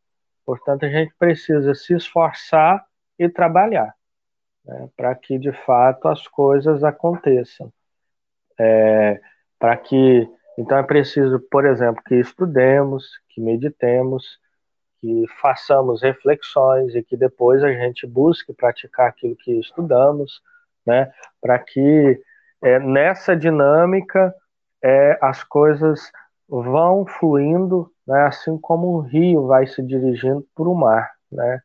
Portanto, 0.44 0.86
a 0.86 0.88
gente 0.88 1.12
precisa 1.18 1.74
se 1.74 1.94
esforçar 1.94 2.84
e 3.18 3.28
trabalhar 3.28 3.94
né, 4.64 4.88
para 4.96 5.14
que 5.14 5.38
de 5.38 5.52
fato 5.52 6.08
as 6.08 6.26
coisas 6.28 6.84
aconteçam. 6.84 7.72
É, 8.58 9.20
para 9.58 9.76
que 9.76 10.28
então 10.58 10.78
é 10.78 10.82
preciso, 10.82 11.38
por 11.50 11.66
exemplo, 11.66 12.02
que 12.04 12.14
estudemos, 12.14 13.04
que 13.28 13.40
meditemos, 13.40 14.38
que 15.00 15.26
façamos 15.40 16.02
reflexões 16.02 16.94
e 16.94 17.02
que 17.02 17.16
depois 17.16 17.62
a 17.62 17.72
gente 17.72 18.06
busque 18.06 18.52
praticar 18.54 19.08
aquilo 19.08 19.36
que 19.36 19.52
estudamos, 19.60 20.40
né, 20.86 21.12
para 21.40 21.58
que 21.58 22.20
é, 22.62 22.78
nessa 22.78 23.36
dinâmica 23.36 24.34
é, 24.82 25.18
as 25.20 25.44
coisas 25.44 26.10
vão 26.48 27.04
fluindo, 27.06 27.90
né, 28.06 28.22
assim 28.22 28.56
como 28.58 28.96
um 28.96 29.00
rio 29.00 29.46
vai 29.46 29.66
se 29.66 29.82
dirigindo 29.82 30.46
para 30.54 30.68
o 30.68 30.74
mar, 30.74 31.10
né, 31.30 31.60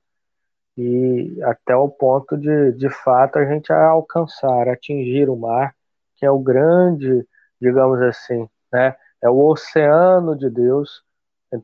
e 0.77 1.39
até 1.43 1.75
o 1.75 1.89
ponto 1.89 2.37
de, 2.37 2.71
de 2.73 2.89
fato, 2.89 3.37
a 3.37 3.45
gente 3.45 3.71
alcançar, 3.71 4.67
atingir 4.67 5.29
o 5.29 5.35
mar, 5.35 5.75
que 6.15 6.25
é 6.25 6.31
o 6.31 6.39
grande, 6.39 7.25
digamos 7.59 8.01
assim, 8.01 8.49
né, 8.71 8.95
é 9.21 9.29
o 9.29 9.37
oceano 9.47 10.35
de 10.35 10.49
Deus, 10.49 11.03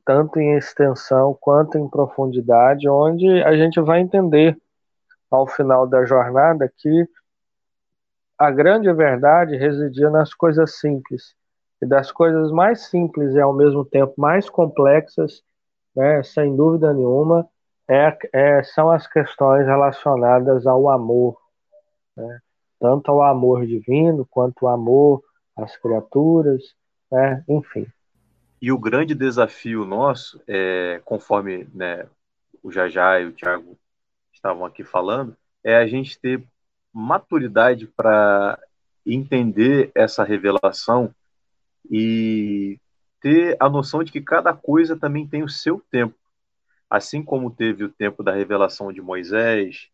tanto 0.06 0.40
em 0.40 0.58
extensão 0.58 1.38
quanto 1.40 1.78
em 1.78 1.88
profundidade, 1.88 2.90
onde 2.90 3.42
a 3.44 3.56
gente 3.56 3.80
vai 3.80 4.02
entender 4.02 4.58
ao 5.32 5.48
final 5.48 5.88
da 5.88 6.06
jornada 6.06 6.72
que 6.76 7.08
a 8.38 8.52
grande 8.52 8.92
verdade 8.94 9.56
residia 9.56 10.10
nas 10.10 10.34
coisas 10.34 10.80
simples. 10.80 11.36
E 11.82 11.86
das 11.86 12.12
coisas 12.12 12.52
mais 12.52 12.88
simples 12.88 13.34
e 13.34 13.40
ao 13.40 13.54
mesmo 13.54 13.86
tempo 13.86 14.14
mais 14.18 14.50
complexas, 14.50 15.42
né, 15.96 16.22
sem 16.24 16.56
dúvida 16.56 16.94
nenhuma, 16.94 17.48
é, 17.90 18.18
é, 18.34 18.64
são 18.64 18.92
as 18.92 19.08
questões 19.08 19.66
relacionadas 19.66 20.68
ao 20.68 20.90
amor. 20.90 21.38
Né? 22.16 22.40
Tanto 22.80 23.12
ao 23.12 23.24
amor 23.24 23.66
divino 23.66 24.28
quanto 24.30 24.68
ao 24.68 24.74
amor 24.74 25.24
às 25.56 25.76
criaturas, 25.78 26.76
né? 27.12 27.44
enfim. 27.48 27.88
E 28.62 28.72
o 28.72 28.80
grande 28.80 29.14
desafio 29.14 29.86
nosso, 29.86 30.42
é, 30.48 31.02
conforme 31.06 31.68
né, 31.74 32.08
o 32.64 32.72
Jajá 32.72 33.20
e 33.20 33.26
o 33.26 33.32
Tiago 33.32 33.78
estavam 34.34 34.66
aqui 34.66 34.84
falando, 34.84 35.36
é 35.64 35.76
a 35.76 35.86
gente 35.86 36.20
ter 36.20 36.44
maturidade 36.92 37.88
para 37.88 38.60
entender 39.06 39.92
essa 39.94 40.24
revelação 40.24 41.14
e 41.90 42.80
ter 43.22 43.56
a 43.60 43.70
noção 43.70 44.04
de 44.04 44.12
que 44.12 44.22
cada 44.22 44.54
coisa 44.54 44.98
também 44.98 45.28
tem 45.28 45.44
o 45.44 45.50
seu 45.50 45.80
tempo. 45.92 46.16
Assim 46.90 47.24
como 47.24 47.52
teve 47.52 47.84
o 47.84 47.90
tempo 47.90 48.24
da 48.24 48.34
revelação 48.34 48.92
de 48.92 49.02
Moisés, 49.02 49.90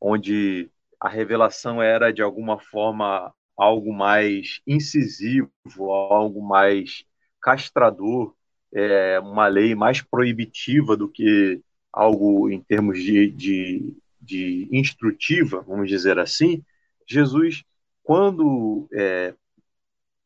onde 0.00 0.70
a 0.98 1.08
revelação 1.08 1.82
era 1.82 2.12
de 2.12 2.22
alguma 2.22 2.58
forma 2.58 3.32
algo 3.60 3.92
mais 3.92 4.62
incisivo, 4.66 5.50
algo 5.90 6.42
mais 6.42 7.04
castrador, 7.42 8.34
é, 8.72 9.20
uma 9.20 9.48
lei 9.48 9.74
mais 9.74 10.00
proibitiva 10.00 10.96
do 10.96 11.06
que 11.06 11.60
algo 11.92 12.48
em 12.48 12.58
termos 12.58 12.98
de, 13.02 13.30
de, 13.30 13.96
de 14.18 14.66
instrutiva, 14.72 15.60
vamos 15.60 15.90
dizer 15.90 16.18
assim, 16.18 16.64
Jesus, 17.06 17.62
quando 18.02 18.88
é, 18.94 19.34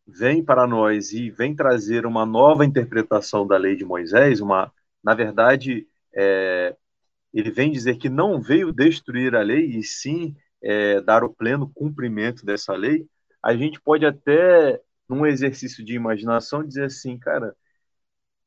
vem 0.07 0.45
para 0.45 0.65
nós 0.65 1.13
e 1.13 1.29
vem 1.29 1.57
trazer 1.57 2.07
uma 2.07 2.25
nova 2.25 2.65
interpretação 2.65 3.45
da 3.45 3.57
lei 3.57 3.75
de 3.75 3.85
Moisés, 3.85 4.41
uma, 4.41 4.73
na 5.03 5.13
verdade, 5.13 5.89
é, 6.15 6.77
ele 7.33 7.51
vem 7.51 7.73
dizer 7.73 7.97
que 7.97 8.09
não 8.09 8.41
veio 8.41 8.73
destruir 8.73 9.35
a 9.35 9.43
lei 9.43 9.65
e 9.77 9.83
sim 9.83 10.37
é, 10.63 11.01
dar 11.01 11.25
o 11.25 11.35
pleno 11.35 11.69
cumprimento 11.75 12.47
dessa 12.47 12.77
lei, 12.77 13.09
a 13.45 13.55
gente 13.55 13.79
pode 13.79 14.07
até 14.07 14.81
num 15.07 15.27
exercício 15.27 15.85
de 15.85 15.95
imaginação, 15.95 16.65
dizer 16.65 16.85
assim, 16.85 17.19
cara, 17.19 17.55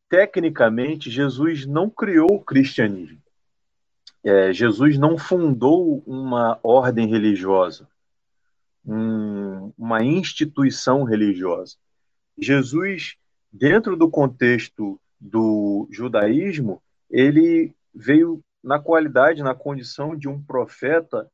tecnicamente, 0.09 1.11
Jesus 1.11 1.67
não 1.67 1.87
criou 1.87 2.33
o 2.33 2.43
cristianismo. 2.43 3.21
É, 4.23 4.51
Jesus 4.51 4.97
não 4.97 5.15
fundou 5.15 6.03
uma 6.07 6.59
ordem 6.63 7.07
religiosa, 7.07 7.87
um, 8.83 9.71
uma 9.77 10.03
instituição 10.03 11.03
religiosa. 11.03 11.77
Jesus, 12.35 13.17
dentro 13.53 13.95
do 13.95 14.09
contexto 14.09 14.99
do 15.21 15.87
judaísmo, 15.91 16.81
ele 17.07 17.71
veio 17.93 18.43
na 18.63 18.79
qualidade, 18.79 19.43
na 19.43 19.53
condição 19.53 20.15
de 20.15 20.27
um 20.27 20.41
profeta, 20.41 21.29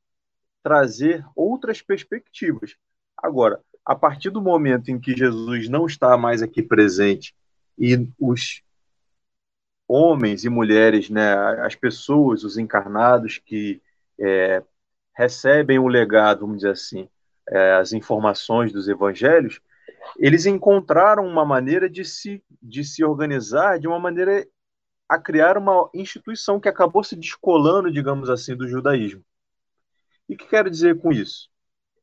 trazer 0.62 1.26
outras 1.34 1.82
perspectivas. 1.82 2.76
Agora, 3.24 3.62
a 3.86 3.96
partir 3.96 4.30
do 4.30 4.42
momento 4.42 4.92
em 4.92 5.00
que 5.00 5.16
Jesus 5.16 5.70
não 5.70 5.86
está 5.86 6.18
mais 6.18 6.42
aqui 6.42 6.62
presente 6.62 7.34
e 7.80 8.06
os 8.20 8.62
homens 9.88 10.44
e 10.44 10.50
mulheres, 10.50 11.10
né, 11.10 11.34
as 11.62 11.74
pessoas, 11.74 12.44
os 12.44 12.58
encarnados 12.58 13.38
que 13.38 13.82
é, 14.20 14.62
recebem 15.16 15.80
o 15.80 15.88
legado, 15.88 16.42
vamos 16.42 16.58
dizer 16.58 16.72
assim, 16.72 17.08
é, 17.50 17.74
as 17.74 17.94
informações 17.94 18.74
dos 18.74 18.90
evangelhos, 18.90 19.62
eles 20.18 20.46
encontraram 20.46 21.26
uma 21.26 21.46
maneira 21.46 21.90
de 21.90 22.04
se, 22.04 22.44
de 22.62 22.84
se 22.84 23.06
organizar 23.06 23.80
de 23.80 23.88
uma 23.88 24.00
maneira 24.00 24.46
a 25.08 25.18
criar 25.18 25.58
uma 25.58 25.90
instituição 25.94 26.60
que 26.60 26.68
acabou 26.68 27.04
se 27.04 27.16
descolando, 27.16 27.92
digamos 27.92 28.30
assim, 28.30 28.56
do 28.56 28.68
judaísmo. 28.68 29.24
E 30.28 30.36
o 30.36 30.38
que 30.38 30.48
quero 30.48 30.70
dizer 30.70 31.00
com 31.00 31.12
isso? 31.12 31.53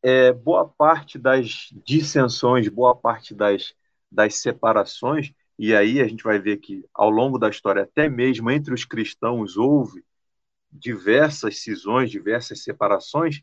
É, 0.03 0.33
boa 0.33 0.67
parte 0.67 1.19
das 1.19 1.69
dissensões, 1.85 2.69
boa 2.69 2.95
parte 2.95 3.35
das, 3.35 3.75
das 4.11 4.37
separações, 4.37 5.33
e 5.59 5.75
aí 5.75 6.01
a 6.01 6.09
gente 6.09 6.25
vai 6.25 6.39
ver 6.39 6.57
que 6.59 6.85
ao 6.95 7.11
longo 7.11 7.39
da 7.39 7.49
história, 7.49 7.83
até 7.83 8.09
mesmo 8.09 8.51
entre 8.51 8.73
os 8.73 8.85
cristãos, 8.85 9.57
houve 9.57 10.05
diversas 10.73 11.59
cisões, 11.59 12.11
diversas 12.11 12.63
separações, 12.63 13.43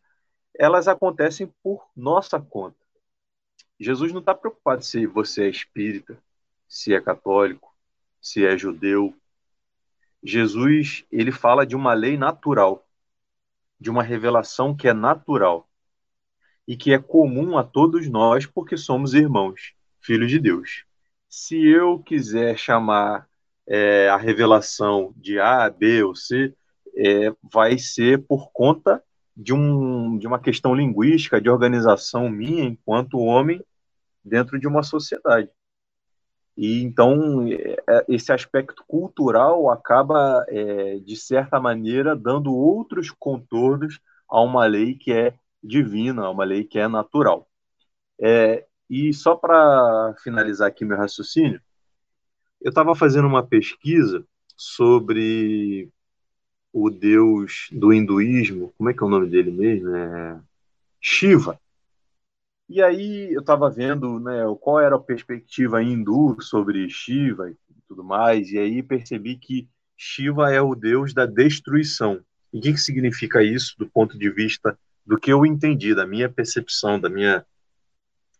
elas 0.57 0.87
acontecem 0.87 1.53
por 1.61 1.87
nossa 1.95 2.39
conta. 2.39 2.77
Jesus 3.79 4.11
não 4.11 4.19
está 4.19 4.33
preocupado 4.33 4.83
se 4.83 5.05
você 5.05 5.43
é 5.43 5.49
espírita, 5.49 6.17
se 6.67 6.93
é 6.93 6.99
católico, 6.99 7.75
se 8.19 8.43
é 8.45 8.57
judeu. 8.57 9.13
Jesus 10.23 11.05
ele 11.11 11.31
fala 11.31 11.65
de 11.65 11.75
uma 11.75 11.93
lei 11.93 12.17
natural, 12.17 12.83
de 13.79 13.91
uma 13.91 14.01
revelação 14.01 14.75
que 14.75 14.87
é 14.87 14.93
natural 14.93 15.66
e 16.67 16.75
que 16.75 16.93
é 16.93 16.99
comum 16.99 17.57
a 17.57 17.63
todos 17.63 18.07
nós 18.09 18.45
porque 18.45 18.75
somos 18.75 19.13
irmãos, 19.13 19.73
filhos 20.01 20.29
de 20.29 20.39
Deus. 20.39 20.85
Se 21.29 21.65
eu 21.65 21.99
quiser 21.99 22.57
chamar 22.57 23.27
é, 23.65 24.09
a 24.09 24.17
revelação 24.17 25.13
de 25.15 25.39
A, 25.39 25.69
B 25.69 26.03
ou 26.03 26.15
C, 26.15 26.53
é, 26.95 27.33
vai 27.41 27.77
ser 27.77 28.25
por 28.25 28.51
conta 28.51 29.03
de, 29.35 29.53
um, 29.53 30.17
de 30.17 30.25
uma 30.25 30.39
questão 30.39 30.73
linguística, 30.73 31.39
de 31.39 31.49
organização 31.49 32.27
minha 32.29 32.63
enquanto 32.63 33.19
homem 33.19 33.63
dentro 34.23 34.59
de 34.59 34.67
uma 34.67 34.83
sociedade. 34.83 35.49
E 36.57 36.81
então 36.81 37.47
é, 37.47 37.77
é, 37.87 38.05
esse 38.09 38.31
aspecto 38.33 38.83
cultural 38.87 39.69
acaba, 39.69 40.43
é, 40.49 40.97
de 40.97 41.15
certa 41.15 41.59
maneira, 41.59 42.15
dando 42.15 42.53
outros 42.53 43.11
contornos 43.11 43.99
a 44.27 44.41
uma 44.41 44.65
lei 44.65 44.95
que 44.95 45.13
é 45.13 45.35
divina, 45.63 46.25
é 46.25 46.29
uma 46.29 46.43
lei 46.43 46.63
que 46.63 46.79
é 46.79 46.87
natural. 46.87 47.47
É, 48.19 48.65
e 48.89 49.13
só 49.13 49.35
para 49.35 50.15
finalizar 50.23 50.67
aqui 50.67 50.85
meu 50.85 50.97
raciocínio, 50.97 51.61
eu 52.61 52.69
estava 52.69 52.95
fazendo 52.95 53.27
uma 53.27 53.45
pesquisa 53.45 54.25
sobre 54.55 55.89
o 56.73 56.89
deus 56.89 57.67
do 57.71 57.93
hinduísmo, 57.93 58.73
como 58.77 58.89
é 58.89 58.93
que 58.93 59.03
é 59.03 59.05
o 59.05 59.09
nome 59.09 59.29
dele 59.29 59.51
mesmo? 59.51 59.95
É 59.95 60.39
Shiva. 60.99 61.59
E 62.69 62.81
aí 62.81 63.33
eu 63.33 63.39
estava 63.39 63.69
vendo 63.69 64.19
né, 64.19 64.43
qual 64.59 64.79
era 64.79 64.95
a 64.95 64.99
perspectiva 64.99 65.81
hindu 65.81 66.37
sobre 66.41 66.89
Shiva 66.89 67.49
e 67.49 67.55
tudo 67.87 68.03
mais, 68.03 68.51
e 68.51 68.57
aí 68.57 68.83
percebi 68.83 69.37
que 69.37 69.69
Shiva 69.95 70.51
é 70.51 70.61
o 70.61 70.75
deus 70.75 71.13
da 71.13 71.25
destruição. 71.25 72.21
E 72.53 72.59
o 72.59 72.61
que, 72.61 72.73
que 72.73 72.79
significa 72.79 73.41
isso 73.41 73.75
do 73.77 73.87
ponto 73.87 74.17
de 74.17 74.29
vista 74.29 74.77
do 75.07 75.17
que 75.17 75.31
eu 75.31 75.45
entendi, 75.45 75.95
da 75.95 76.05
minha 76.05 76.29
percepção, 76.29 76.99
da 76.99 77.09
minha, 77.09 77.45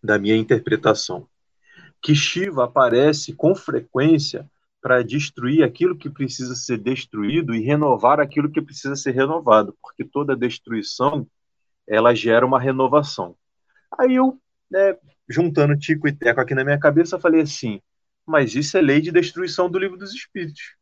da 0.04 0.20
minha 0.20 0.36
interpretação? 0.36 1.26
Que 2.02 2.14
Shiva 2.14 2.66
aparece 2.66 3.34
com 3.34 3.56
frequência 3.56 4.48
para 4.82 5.02
destruir 5.02 5.64
aquilo 5.64 5.98
que 5.98 6.10
precisa 6.10 6.54
ser 6.56 6.78
destruído 6.78 7.56
e 7.56 7.64
renovar 7.64 8.20
aquilo 8.20 8.52
que 8.52 8.62
precisa 8.62 8.96
ser 8.98 9.12
renovado, 9.12 9.76
porque 9.82 10.04
toda 10.04 10.36
destruição 10.36 11.26
ela 11.88 12.14
gera 12.14 12.46
uma 12.46 12.60
renovação. 12.60 13.36
Aí 13.98 14.16
eu, 14.16 14.40
né, 14.70 14.98
juntando 15.28 15.78
Tico 15.78 16.08
e 16.08 16.12
Teco 16.14 16.42
aqui 16.42 16.54
na 16.54 16.66
minha 16.66 16.78
cabeça, 16.78 17.20
falei 17.20 17.42
assim: 17.42 17.82
mas 18.26 18.56
isso 18.56 18.78
é 18.78 18.82
lei 18.82 19.00
de 19.00 19.12
destruição 19.12 19.70
do 19.70 19.80
livro 19.80 19.98
dos 19.98 20.14
espíritos. 20.14 20.76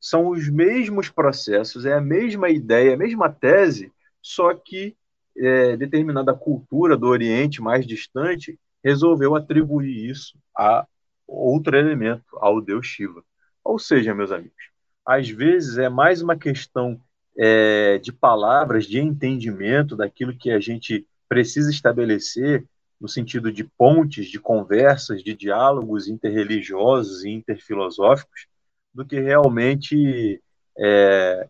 São 0.00 0.28
os 0.28 0.48
mesmos 0.48 1.10
processos, 1.10 1.84
é 1.84 1.92
a 1.92 2.00
mesma 2.00 2.48
ideia, 2.48 2.94
a 2.94 2.96
mesma 2.96 3.30
tese, 3.30 3.92
só 4.22 4.54
que 4.54 4.96
é, 5.36 5.76
determinada 5.76 6.32
cultura 6.34 6.96
do 6.96 7.06
Oriente 7.08 7.60
mais 7.60 7.86
distante 7.86 8.58
resolveu 8.84 9.34
atribuir 9.34 10.10
isso 10.10 10.38
a 10.56 10.86
outro 11.26 11.76
elemento, 11.76 12.36
ao 12.36 12.60
deus 12.60 12.86
Shiva. 12.86 13.22
Ou 13.64 13.78
seja, 13.78 14.14
meus 14.14 14.30
amigos, 14.30 14.70
às 15.04 15.28
vezes 15.28 15.78
é 15.78 15.88
mais 15.88 16.20
uma 16.20 16.36
questão 16.36 17.00
é, 17.36 17.98
de 17.98 18.12
palavras, 18.12 18.86
de 18.86 19.00
entendimento 19.00 19.96
daquilo 19.96 20.36
que 20.36 20.50
a 20.50 20.60
gente 20.60 21.06
precisa 21.28 21.70
estabelecer 21.70 22.64
no 23.00 23.08
sentido 23.08 23.50
de 23.50 23.64
pontes, 23.64 24.26
de 24.26 24.38
conversas, 24.38 25.22
de 25.22 25.34
diálogos 25.34 26.06
interreligiosos 26.06 27.24
e 27.24 27.30
interfilosóficos, 27.30 28.46
do 28.94 29.04
que 29.04 29.18
realmente 29.18 30.40
é, 30.78 31.48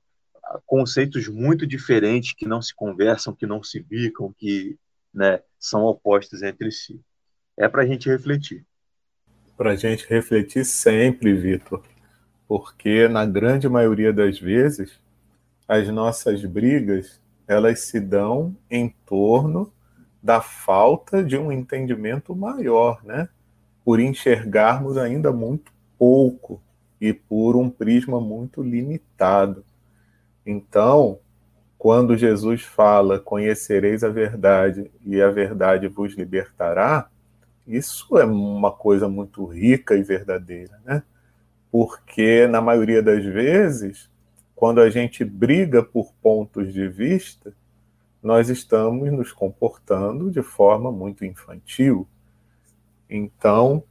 conceitos 0.67 1.29
muito 1.29 1.67
diferentes 1.67 2.35
que 2.35 2.47
não 2.47 2.61
se 2.61 2.75
conversam, 2.75 3.35
que 3.35 3.47
não 3.47 3.63
se 3.63 3.81
bicam, 3.81 4.33
que 4.37 4.79
né, 5.13 5.41
são 5.59 5.85
opostos 5.85 6.43
entre 6.43 6.71
si. 6.71 7.01
É 7.57 7.69
para 7.69 7.83
a 7.83 7.87
gente 7.87 8.09
refletir. 8.09 8.65
Para 9.57 9.73
a 9.73 9.77
gente 9.77 10.07
refletir 10.09 10.65
sempre, 10.65 11.35
Vitor, 11.35 11.83
porque 12.49 13.07
na 13.09 13.25
grande 13.25 13.69
maioria 13.69 14.13
das 14.13 14.39
vezes 14.39 14.99
as 15.69 15.89
nossas 15.89 16.45
brigas 16.45 17.21
elas 17.47 17.81
se 17.81 18.01
dão 18.01 18.57
em 18.71 18.89
torno 19.07 19.73
da 20.23 20.41
falta 20.41 21.23
de 21.23 21.37
um 21.37 21.51
entendimento 21.51 22.35
maior, 22.35 23.05
né? 23.05 23.29
Por 23.85 23.99
enxergarmos 23.99 24.97
ainda 24.97 25.33
muito 25.33 25.73
pouco 25.99 26.63
e 27.01 27.13
por 27.13 27.57
um 27.57 27.69
prisma 27.69 28.21
muito 28.21 28.63
limitado. 28.63 29.65
Então, 30.45 31.19
quando 31.79 32.17
Jesus 32.17 32.63
fala: 32.63 33.19
"Conhecereis 33.19 34.05
a 34.05 34.09
verdade 34.09 34.91
e 35.05 35.21
a 35.21 35.31
verdade 35.31 35.89
vos 35.89 36.15
libertará", 36.15 37.09
isso 37.67 38.19
é 38.19 38.25
uma 38.25 38.73
coisa 38.73 39.09
muito 39.09 39.45
rica 39.47 39.97
e 39.97 40.03
verdadeira, 40.03 40.81
né? 40.85 41.03
Porque 41.71 42.47
na 42.47 42.61
maioria 42.61 43.03
das 43.03 43.25
vezes, 43.25 44.11
quando 44.55 44.81
a 44.81 44.91
gente 44.91 45.25
briga 45.25 45.83
por 45.83 46.13
pontos 46.23 46.73
de 46.73 46.87
vista, 46.87 47.53
nós 48.23 48.49
estamos 48.49 49.11
nos 49.11 49.33
comportando 49.33 50.31
de 50.31 50.43
forma 50.43 50.93
muito 50.93 51.25
infantil. 51.25 52.07
Então, 53.11 53.83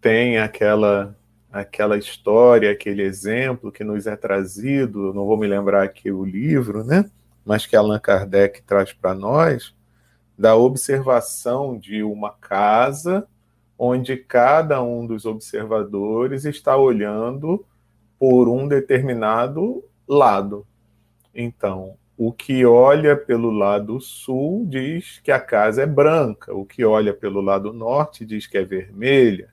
tem 0.00 0.38
aquela 0.38 1.16
aquela 1.52 1.96
história, 1.96 2.70
aquele 2.70 3.02
exemplo 3.02 3.72
que 3.72 3.82
nos 3.82 4.06
é 4.06 4.16
trazido, 4.16 5.12
não 5.14 5.26
vou 5.26 5.36
me 5.36 5.46
lembrar 5.46 5.82
aqui 5.82 6.10
o 6.10 6.24
livro, 6.24 6.84
né? 6.84 7.10
Mas 7.44 7.66
que 7.66 7.74
Allan 7.74 7.98
Kardec 7.98 8.62
traz 8.62 8.92
para 8.92 9.14
nós, 9.14 9.74
da 10.36 10.54
observação 10.54 11.78
de 11.78 12.02
uma 12.02 12.30
casa 12.30 13.26
onde 13.78 14.16
cada 14.16 14.82
um 14.82 15.06
dos 15.06 15.24
observadores 15.24 16.44
está 16.44 16.76
olhando 16.76 17.64
por 18.18 18.48
um 18.48 18.66
determinado 18.66 19.84
lado. 20.06 20.66
Então, 21.34 21.94
o 22.16 22.32
que 22.32 22.66
olha 22.66 23.16
pelo 23.16 23.50
lado 23.50 24.00
sul 24.00 24.66
diz 24.66 25.20
que 25.22 25.30
a 25.30 25.38
casa 25.38 25.82
é 25.82 25.86
branca, 25.86 26.52
o 26.52 26.66
que 26.66 26.84
olha 26.84 27.14
pelo 27.14 27.40
lado 27.40 27.72
norte 27.72 28.26
diz 28.26 28.46
que 28.46 28.58
é 28.58 28.64
vermelha, 28.64 29.50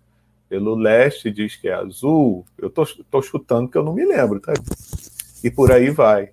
pelo 0.55 0.73
leste 0.73 1.29
diz 1.29 1.57
que 1.57 1.67
é 1.67 1.73
azul. 1.73 2.45
Eu 2.57 2.69
estou 2.69 3.21
chutando 3.21 3.69
que 3.69 3.77
eu 3.77 3.83
não 3.83 3.93
me 3.93 4.05
lembro, 4.05 4.39
tá? 4.39 4.53
E 5.43 5.51
por 5.51 5.69
aí 5.69 5.89
vai. 5.89 6.31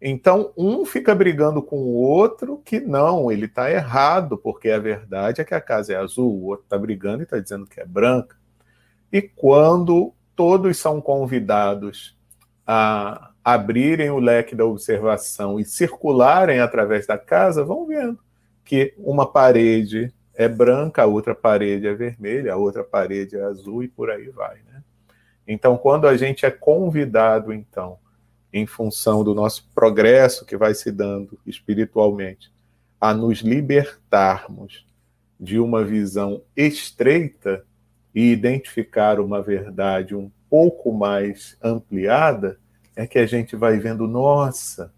Então, 0.00 0.52
um 0.56 0.84
fica 0.84 1.14
brigando 1.14 1.62
com 1.62 1.76
o 1.76 1.94
outro 1.94 2.60
que 2.64 2.80
não, 2.80 3.30
ele 3.30 3.46
está 3.46 3.70
errado, 3.70 4.36
porque 4.36 4.70
a 4.70 4.78
verdade 4.80 5.40
é 5.40 5.44
que 5.44 5.54
a 5.54 5.60
casa 5.60 5.92
é 5.92 5.96
azul, 5.96 6.32
o 6.32 6.46
outro 6.46 6.64
está 6.64 6.76
brigando 6.76 7.22
e 7.22 7.22
está 7.22 7.38
dizendo 7.38 7.64
que 7.64 7.80
é 7.80 7.86
branca. 7.86 8.36
E 9.12 9.22
quando 9.22 10.12
todos 10.34 10.76
são 10.76 11.00
convidados 11.00 12.18
a 12.66 13.30
abrirem 13.44 14.10
o 14.10 14.18
leque 14.18 14.56
da 14.56 14.64
observação 14.64 15.60
e 15.60 15.64
circularem 15.64 16.58
através 16.58 17.06
da 17.06 17.16
casa, 17.16 17.62
vão 17.62 17.86
vendo 17.86 18.18
que 18.64 18.92
uma 18.98 19.30
parede 19.30 20.12
é 20.34 20.48
branca, 20.48 21.02
a 21.02 21.06
outra 21.06 21.34
parede 21.34 21.86
é 21.86 21.94
vermelha, 21.94 22.54
a 22.54 22.56
outra 22.56 22.82
parede 22.82 23.36
é 23.36 23.42
azul 23.42 23.82
e 23.82 23.88
por 23.88 24.10
aí 24.10 24.28
vai. 24.30 24.56
Né? 24.56 24.82
Então, 25.46 25.76
quando 25.76 26.06
a 26.06 26.16
gente 26.16 26.46
é 26.46 26.50
convidado, 26.50 27.52
então, 27.52 27.98
em 28.52 28.66
função 28.66 29.24
do 29.24 29.34
nosso 29.34 29.68
progresso 29.74 30.44
que 30.44 30.56
vai 30.56 30.74
se 30.74 30.90
dando 30.90 31.38
espiritualmente, 31.46 32.52
a 33.00 33.12
nos 33.12 33.40
libertarmos 33.40 34.86
de 35.38 35.58
uma 35.58 35.84
visão 35.84 36.42
estreita 36.56 37.64
e 38.14 38.30
identificar 38.30 39.18
uma 39.18 39.42
verdade 39.42 40.14
um 40.14 40.30
pouco 40.48 40.92
mais 40.92 41.56
ampliada, 41.62 42.58
é 42.94 43.06
que 43.06 43.18
a 43.18 43.26
gente 43.26 43.56
vai 43.56 43.78
vendo, 43.78 44.06
nossa, 44.06 44.92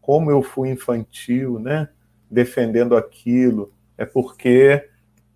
como 0.00 0.30
eu 0.30 0.42
fui 0.42 0.70
infantil, 0.70 1.58
né? 1.58 1.88
Defendendo 2.30 2.96
aquilo. 2.96 3.72
É 4.00 4.06
porque 4.06 4.88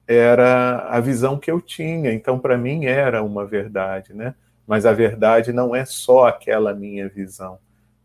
era 0.09 0.89
a 0.89 0.99
visão 0.99 1.39
que 1.39 1.51
eu 1.51 1.61
tinha, 1.61 2.15
então 2.15 2.39
para 2.39 2.57
mim 2.57 2.87
era 2.87 3.23
uma 3.23 3.45
verdade, 3.45 4.15
né? 4.15 4.35
Mas 4.67 4.87
a 4.87 4.93
verdade 4.95 5.53
não 5.53 5.77
é 5.77 5.85
só 5.85 6.27
aquela 6.27 6.73
minha 6.73 7.07
visão, 7.07 7.59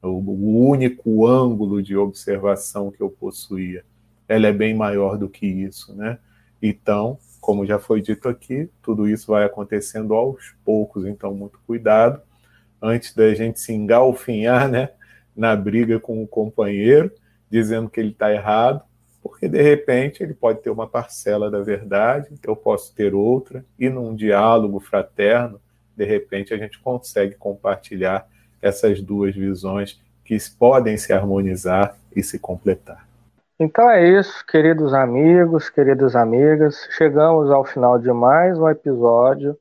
o 0.04 0.68
único 0.68 1.26
ângulo 1.26 1.82
de 1.82 1.96
observação 1.96 2.92
que 2.92 3.00
eu 3.00 3.10
possuía. 3.10 3.86
Ela 4.28 4.48
é 4.48 4.52
bem 4.52 4.74
maior 4.74 5.18
do 5.18 5.30
que 5.30 5.48
isso, 5.48 5.96
né? 5.96 6.20
Então, 6.62 7.18
como 7.40 7.66
já 7.66 7.80
foi 7.80 8.02
dito 8.02 8.28
aqui, 8.28 8.70
tudo 8.82 9.08
isso 9.08 9.32
vai 9.32 9.46
acontecendo 9.46 10.14
aos 10.14 10.54
poucos, 10.66 11.06
então 11.06 11.34
muito 11.34 11.58
cuidado 11.66 12.22
antes 12.82 13.16
da 13.16 13.34
gente 13.34 13.62
se 13.62 13.72
engalfinhar 13.72 14.68
né, 14.70 14.90
na 15.34 15.56
briga 15.56 16.02
com 16.02 16.22
o 16.22 16.28
companheiro, 16.28 17.10
dizendo 17.50 17.90
que 17.90 17.98
ele 17.98 18.12
está 18.12 18.30
errado, 18.34 18.84
porque 19.22 19.48
de 19.48 19.62
repente 19.62 20.24
ele 20.24 20.34
pode 20.34 20.62
ter 20.62 20.70
uma 20.70 20.88
parcela 20.88 21.52
da 21.52 21.62
verdade, 21.62 22.34
eu 22.44 22.56
posso 22.56 22.94
ter 22.94 23.14
outra, 23.14 23.64
e 23.78 23.90
num 23.90 24.16
diálogo 24.16 24.80
fraterno, 24.80 25.60
de 25.96 26.06
repente 26.06 26.54
a 26.54 26.58
gente 26.58 26.80
consegue 26.80 27.36
compartilhar 27.36 28.28
essas 28.62 29.02
duas 29.02 29.36
visões 29.36 30.00
que 30.24 30.38
podem 30.58 30.98
se 30.98 31.12
harmonizar 31.12 31.96
e 32.16 32.22
se 32.24 32.40
completar. 32.40 33.08
Então 33.60 33.90
é 33.90 34.08
isso, 34.08 34.46
queridos 34.46 34.94
amigos, 34.94 35.70
queridas 35.70 36.16
amigas. 36.16 36.88
Chegamos 36.92 37.52
ao 37.52 37.66
final 37.66 38.00
de 38.00 38.12
mais 38.12 38.58
um 38.58 38.70
episódio. 38.70 39.58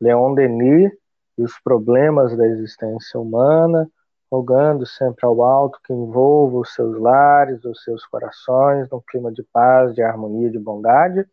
Leon 0.00 0.34
Denis 0.34 0.92
e 1.36 1.42
os 1.42 1.58
problemas 1.58 2.36
da 2.36 2.46
existência 2.46 3.18
humana, 3.18 3.88
rogando 4.30 4.86
sempre 4.86 5.26
ao 5.26 5.42
alto 5.42 5.80
que 5.84 5.92
envolva 5.92 6.58
os 6.58 6.72
seus 6.72 6.98
lares, 6.98 7.64
os 7.64 7.82
seus 7.82 8.06
corações, 8.06 8.88
num 8.90 9.00
clima 9.00 9.32
de 9.32 9.42
paz, 9.42 9.94
de 9.94 10.02
harmonia, 10.02 10.50
de 10.50 10.58
bondade. 10.58 11.26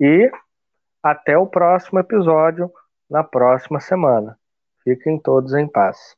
E 0.00 0.30
até 1.02 1.38
o 1.38 1.46
próximo 1.46 2.00
episódio, 2.00 2.70
na 3.08 3.22
próxima 3.22 3.78
semana. 3.78 4.36
Fiquem 4.82 5.18
todos 5.18 5.54
em 5.54 5.68
paz. 5.68 6.16